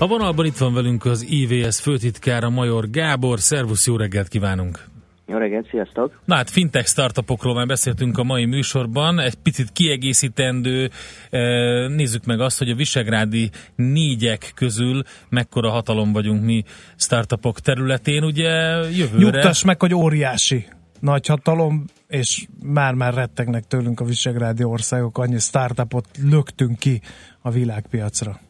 [0.00, 3.38] A vonalban itt van velünk az IVS főtitkára Major Gábor.
[3.38, 4.84] Szervusz, jó reggelt kívánunk!
[5.26, 6.20] Jó reggelt, sziasztok!
[6.24, 10.90] Na hát fintech startupokról már beszéltünk a mai műsorban, egy picit kiegészítendő,
[11.30, 16.64] eh, nézzük meg azt, hogy a visegrádi négyek közül mekkora hatalom vagyunk mi
[16.96, 18.50] startupok területén, ugye
[18.96, 19.18] jövőre...
[19.18, 20.66] Nyugtass meg, hogy óriási
[21.00, 27.00] nagy hatalom, és már-már rettegnek tőlünk a visegrádi országok, annyi startupot löktünk ki
[27.40, 28.40] a világpiacra.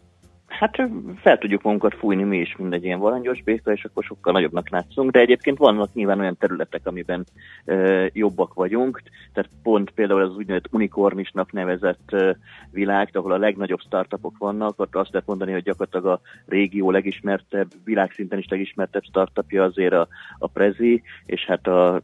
[0.58, 0.76] Hát
[1.16, 4.70] fel tudjuk magunkat fújni mi is, mint egy ilyen varangyos béka, és akkor sokkal nagyobbnak
[4.70, 7.24] látszunk, de egyébként vannak nyilván olyan területek, amiben
[7.64, 9.02] e, jobbak vagyunk,
[9.32, 12.36] tehát pont például az úgynevezett unikornisnak nevezett e,
[12.70, 17.68] világ, ahol a legnagyobb startupok vannak, ott azt lehet mondani, hogy gyakorlatilag a régió legismertebb,
[17.84, 22.02] világszinten is legismertebb startupja azért a, a Prezi, és hát a,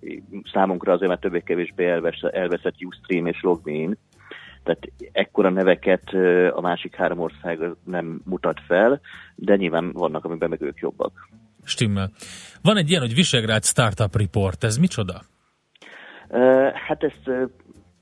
[0.53, 3.97] számunkra azért már többé-kevésbé elveszett, elveszett Ustream és Logmein,
[4.65, 6.12] tehát ekkora neveket
[6.55, 9.01] a másik három ország nem mutat fel,
[9.35, 11.29] de nyilván vannak, amiben meg ők jobbak.
[11.65, 12.11] Stimmel.
[12.62, 15.23] Van egy ilyen, hogy Visegrád Startup Report, ez micsoda?
[16.89, 17.31] Hát ezt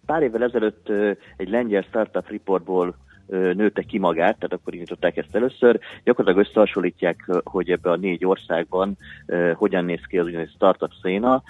[0.06, 0.88] pár évvel ezelőtt
[1.36, 2.96] egy lengyel startup reportból
[3.28, 5.80] nőtte ki magát, tehát akkor indították ezt először.
[6.04, 8.96] Gyakorlatilag összehasonlítják, hogy ebbe a négy országban
[9.54, 11.42] hogyan néz ki az úgynevezett startup széna.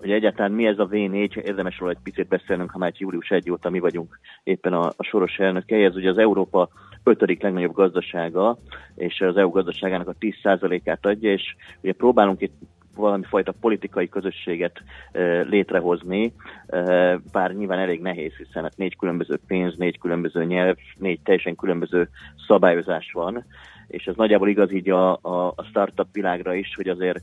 [0.00, 3.50] Hogy egyáltalán mi ez a V4, érdemes róla egy picit beszélnünk, ha már július 1
[3.50, 5.76] óta mi vagyunk éppen a, a soros elnöke.
[5.76, 6.68] Ez ugye az Európa
[7.04, 8.58] ötödik legnagyobb gazdasága,
[8.94, 12.54] és az EU gazdaságának a 10%-át adja, és ugye próbálunk itt
[12.94, 14.82] valami fajta politikai közösséget
[15.12, 16.32] e, létrehozni,
[16.66, 21.56] e, bár nyilván elég nehéz, hiszen hát négy különböző pénz, négy különböző nyelv, négy teljesen
[21.56, 22.08] különböző
[22.46, 23.44] szabályozás van,
[23.90, 27.20] és ez nagyjából igaz így a, a, a startup világra is, hogy azért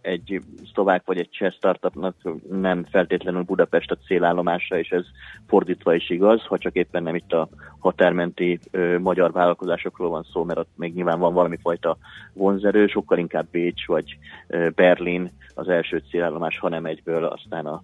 [0.00, 0.40] egy
[0.72, 2.16] szlovák vagy egy cseh startupnak
[2.50, 5.04] nem feltétlenül Budapest a célállomása, és ez
[5.46, 8.58] fordítva is igaz, ha csak éppen nem itt a határmenti
[8.98, 11.96] magyar vállalkozásokról van szó, mert ott még nyilván van valami fajta
[12.32, 14.18] vonzerő, sokkal inkább Bécs vagy
[14.74, 17.82] Berlin az első célállomás, hanem egyből aztán a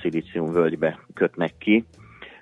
[0.00, 1.84] Szilícium völgybe kötnek ki.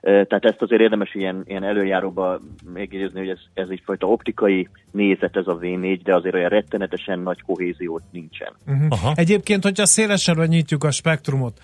[0.05, 2.41] Tehát ezt azért érdemes ilyen, ilyen előjáróba
[2.73, 7.43] megjegyezni, hogy ez, ez egyfajta optikai nézet ez a V4, de azért olyan rettenetesen nagy
[7.43, 8.53] kohéziót nincsen.
[8.89, 9.13] Aha.
[9.15, 11.59] Egyébként, hogyha szélesebbre nyitjuk a spektrumot,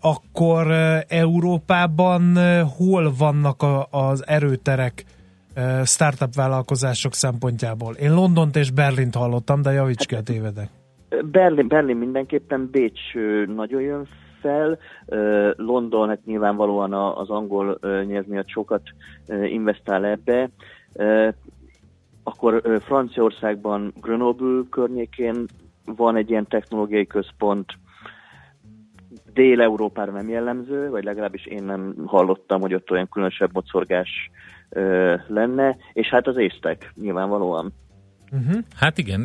[0.00, 0.66] akkor
[1.08, 2.36] Európában
[2.76, 5.04] hol vannak a, az erőterek
[5.84, 7.94] startup vállalkozások szempontjából?
[7.94, 10.68] Én Londont és Berlint hallottam, de javíts ki, a tévedek.
[11.30, 13.00] Berlin, Berlin mindenképpen, Bécs
[13.56, 14.06] nagyon jön
[14.46, 18.82] fel, Ö, London hát nyilvánvalóan az angol nyelv miatt sokat
[19.28, 20.50] investál ebbe,
[22.22, 25.46] akkor Franciaországban Grenoble környékén
[25.84, 27.72] van egy ilyen technológiai központ,
[29.32, 34.30] Dél-Európára nem jellemző, vagy legalábbis én nem hallottam, hogy ott olyan különösebb mocorgás
[35.26, 37.72] lenne, és hát az észtek nyilvánvalóan.
[38.76, 39.24] Hát igen,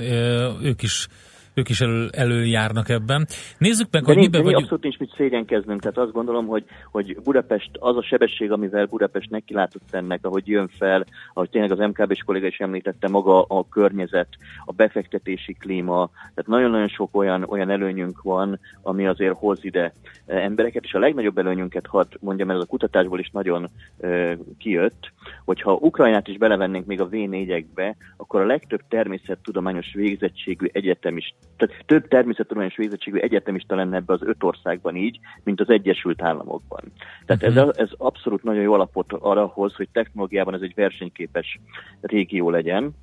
[0.63, 1.07] ők is
[1.53, 3.27] ők is elő, előjárnak ebben.
[3.57, 4.61] Nézzük meg, De hogy nincs, miben vagyunk.
[4.61, 9.29] abszolút nincs mit szégyenkeznünk, tehát azt gondolom, hogy, hogy Budapest az a sebesség, amivel Budapest
[9.29, 14.27] nekilátott ennek, ahogy jön fel, ahogy tényleg az MKB-s kolléga is említette, maga a környezet,
[14.65, 19.93] a befektetési klíma, tehát nagyon-nagyon sok olyan, olyan előnyünk van, ami azért hoz ide
[20.25, 25.11] eh, embereket, és a legnagyobb előnyünket, hadd mondjam, ez a kutatásból is nagyon eh, kijött,
[25.45, 32.07] hogyha Ukrajnát is belevennénk még a V4-ekbe, akkor a legtöbb természettudományos végzettségű egyetemis, tehát több
[32.07, 36.81] természettudományos végzettségű egyetemista lenne ebbe az öt országban így, mint az Egyesült Államokban.
[37.25, 41.59] Tehát ez, ez abszolút nagyon jó alapot arra hoz, hogy technológiában ez egy versenyképes
[42.01, 42.93] régió legyen,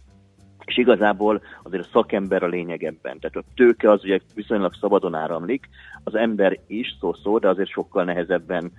[0.69, 3.19] és igazából azért a szakember a lényeg ebben.
[3.19, 5.69] Tehát a tőke az ugye viszonylag szabadon áramlik,
[6.05, 8.73] az ember is szó-szó, de azért sokkal nehezebben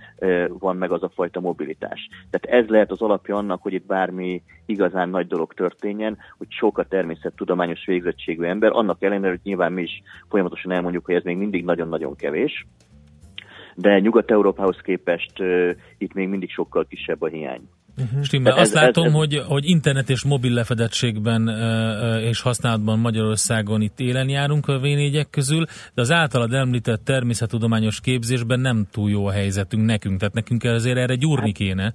[0.48, 2.08] van meg az a fajta mobilitás.
[2.30, 6.78] Tehát ez lehet az alapja annak, hogy itt bármi igazán nagy dolog történjen, hogy sok
[6.78, 11.36] a természettudományos végzettségű ember, annak ellenére, hogy nyilván mi is folyamatosan elmondjuk, hogy ez még
[11.36, 12.66] mindig nagyon-nagyon kevés,
[13.74, 15.32] de Nyugat-Európához képest
[15.98, 17.68] itt még mindig sokkal kisebb a hiány.
[18.22, 18.52] Stimmel.
[18.52, 23.80] Tehát Azt ez- látom, ez- hogy, hogy internet és mobil lefedettségben ö, és használatban Magyarországon
[23.80, 24.86] itt élen járunk a v
[25.30, 25.64] közül,
[25.94, 30.96] de az általad említett természettudományos képzésben nem túl jó a helyzetünk nekünk, tehát nekünk azért
[30.98, 31.82] erre gyúrni kéne.
[31.82, 31.94] Hát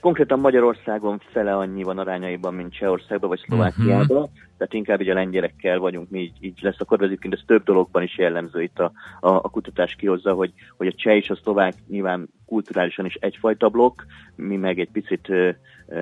[0.00, 4.30] konkrétan Magyarországon fele annyi van arányaiban, mint Csehországban vagy Szlovákiában, uh-huh.
[4.58, 6.80] tehát inkább így a lengyelekkel vagyunk mi így, így lesz.
[6.80, 10.86] Akkor egyébként ez több dologban is jellemző itt a, a, a kutatás kihozza, hogy, hogy
[10.86, 14.02] a cseh és a szlovák nyilván kulturálisan is egyfajta blokk,
[14.36, 15.28] mi meg egy picit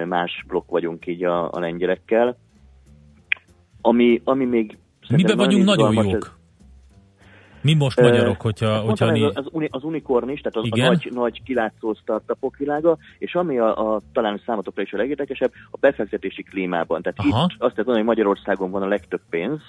[0.06, 2.36] más blokk vagyunk így a, a lengyelekkel.
[3.80, 6.42] Ami, ami még Miben vagyunk nagyon jók?
[7.64, 10.86] Mi most magyarok, hogyha, Hát hogyha mondtam, ez az, az unicorn is, tehát az Igen.
[10.86, 15.52] a nagy, nagy kilátszó startupok világa, és ami a, a talán számotokra is a legérdekesebb,
[15.70, 17.02] a befektetési klímában.
[17.02, 17.28] Tehát Aha.
[17.28, 19.60] itt azt lehet mondani, hogy Magyarországon van a legtöbb pénz.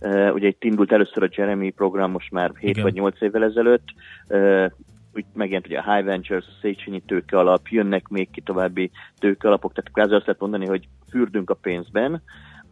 [0.00, 2.82] Uh, ugye itt indult először a Jeremy program most már 7 Igen.
[2.82, 3.88] vagy 8 évvel ezelőtt.
[4.28, 4.70] Uh,
[5.14, 9.48] úgy megjelent ugye a High Ventures, a Széchenyi tőke alap, jönnek még ki további tőke
[9.48, 12.22] alapok, tehát kvázi azt lehet mondani, hogy fürdünk a pénzben,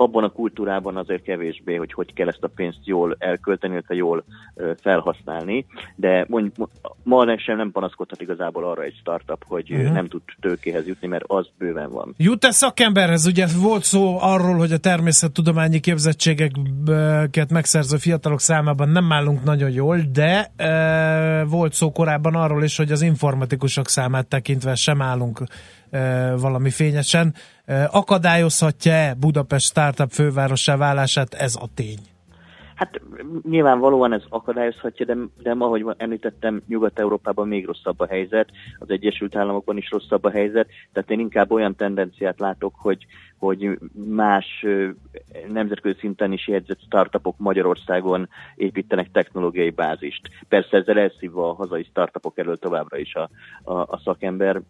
[0.00, 4.24] abban a kultúrában azért kevésbé, hogy hogy kell ezt a pénzt jól elkölteni, illetve jól
[4.80, 6.68] felhasználni, de mondjuk
[7.02, 9.92] ma sem nem panaszkodhat igazából arra egy startup, hogy uh-huh.
[9.92, 12.14] nem tud tőkéhez jutni, mert az bőven van.
[12.16, 13.26] Jut-e szakemberhez?
[13.26, 19.98] Ugye volt szó arról, hogy a természettudományi képzettségeket megszerző fiatalok számában nem állunk nagyon jól,
[20.12, 25.40] de e, volt szó korábban arról is, hogy az informatikusok számát tekintve sem állunk
[26.36, 27.34] valami fényesen.
[27.90, 31.98] Akadályozhatja-e Budapest startup fővárossá válását ez a tény?
[32.78, 33.00] Hát
[33.42, 39.76] nyilvánvalóan ez akadályozhatja, de, de ahogy említettem, Nyugat-Európában még rosszabb a helyzet, az Egyesült Államokban
[39.76, 43.06] is rosszabb a helyzet, tehát én inkább olyan tendenciát látok, hogy,
[43.38, 44.66] hogy más
[45.48, 50.28] nemzetközi szinten is jegyzett startupok Magyarországon építenek technológiai bázist.
[50.48, 53.30] Persze ezzel elszívva a hazai startupok elől továbbra is a,
[53.62, 54.60] a, a, szakember,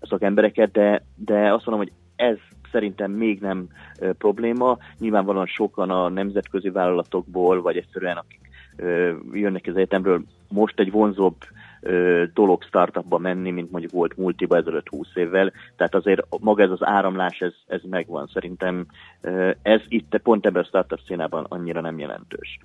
[0.00, 2.36] a szakembereket, de, de azt mondom, hogy ez
[2.76, 3.66] szerintem még nem
[3.98, 4.78] ö, probléma.
[4.98, 8.40] Nyilvánvalóan sokan a nemzetközi vállalatokból, vagy egyszerűen akik
[8.76, 11.36] ö, jönnek az egyetemről, most egy vonzóbb
[11.80, 15.52] ö, dolog startupba menni, mint mondjuk volt multiba ezelőtt 20 évvel.
[15.76, 18.30] Tehát azért maga ez az áramlás, ez, ez megvan.
[18.32, 18.86] Szerintem
[19.20, 22.58] ö, ez itt pont ebben a startup színában annyira nem jelentős.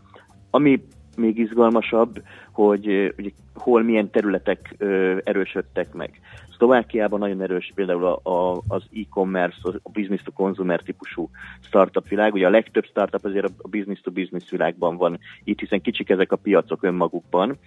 [0.49, 0.83] Ami
[1.17, 6.19] még izgalmasabb, hogy ugye, hol milyen területek ö, erősödtek meg.
[6.61, 11.29] Szlovákiában nagyon erős például a, a, az e-commerce, a business to consumer típusú
[11.61, 12.33] startup világ.
[12.33, 16.31] Ugye a legtöbb startup azért a business to business világban van itt, hiszen kicsik ezek
[16.31, 17.57] a piacok önmagukban,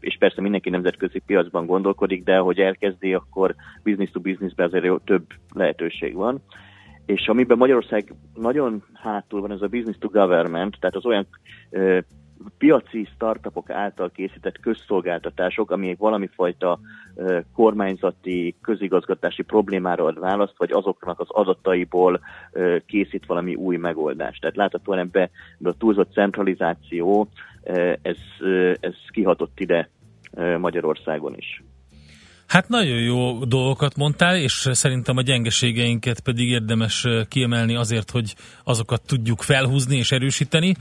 [0.00, 5.26] és persze mindenki nemzetközi piacban gondolkodik, de hogy elkezdi, akkor business to businessben azért több
[5.54, 6.42] lehetőség van.
[7.06, 11.26] És amiben Magyarország nagyon hátul van, ez a business to government, tehát az olyan
[12.58, 16.80] piaci startupok által készített közszolgáltatások, valami fajta
[17.54, 22.20] kormányzati, közigazgatási problémára ad választ, vagy azoknak az adataiból
[22.86, 24.40] készít valami új megoldást.
[24.40, 27.28] Tehát láthatóan ebbe, ebbe a túlzott centralizáció,
[28.02, 28.16] ez,
[28.80, 29.90] ez kihatott ide
[30.58, 31.62] Magyarországon is.
[32.46, 38.34] Hát nagyon jó dolgokat mondtál, és szerintem a gyengeségeinket pedig érdemes kiemelni azért, hogy
[38.64, 40.74] azokat tudjuk felhúzni és erősíteni.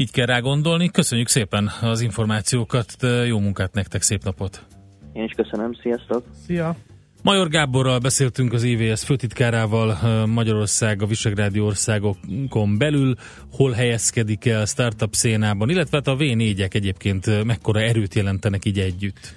[0.00, 0.90] Így kell rá gondolni.
[0.90, 2.96] Köszönjük szépen az információkat,
[3.26, 4.66] jó munkát nektek, szép napot!
[5.12, 6.24] Én is köszönöm, sziasztok!
[6.46, 6.76] Szia!
[7.22, 13.14] Major Gáborral beszéltünk az IVS főtitkárával Magyarország a Visegrádi országokon belül,
[13.52, 18.78] hol helyezkedik el a startup szénában, illetve hát a V4-ek egyébként mekkora erőt jelentenek így
[18.78, 19.34] együtt.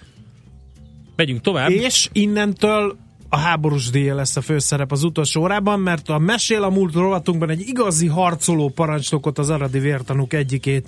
[1.15, 1.69] Megyünk tovább.
[1.69, 2.97] És innentől
[3.33, 7.49] a háborús díja lesz a főszerep az utolsó órában, mert a Mesél a múlt rovatunkban
[7.49, 10.87] egy igazi harcoló parancsnokot, az aradi vértanúk egyikét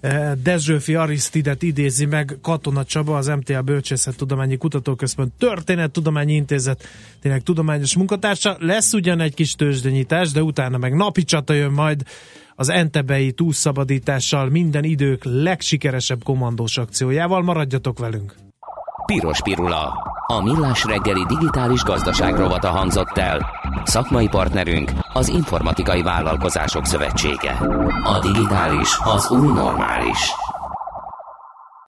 [0.00, 8.56] eh, Dezsőfi Arisztidet idézi meg Katona Csaba, az MTA Bölcsészettudományi Kutatóközpont Történettudományi Intézetének tudományos munkatársa.
[8.58, 12.02] Lesz ugyan egy kis tőzsdenyítás, de utána meg napi csata jön majd
[12.54, 17.42] az Entebei túlszabadítással minden idők legsikeresebb komandós akciójával.
[17.42, 18.49] Maradjatok velünk!
[19.10, 19.92] Piros Pirula.
[20.26, 23.50] A millás reggeli digitális gazdaság rovata hangzott el.
[23.84, 27.52] Szakmai partnerünk az Informatikai Vállalkozások Szövetsége.
[28.04, 30.32] A digitális az új normális.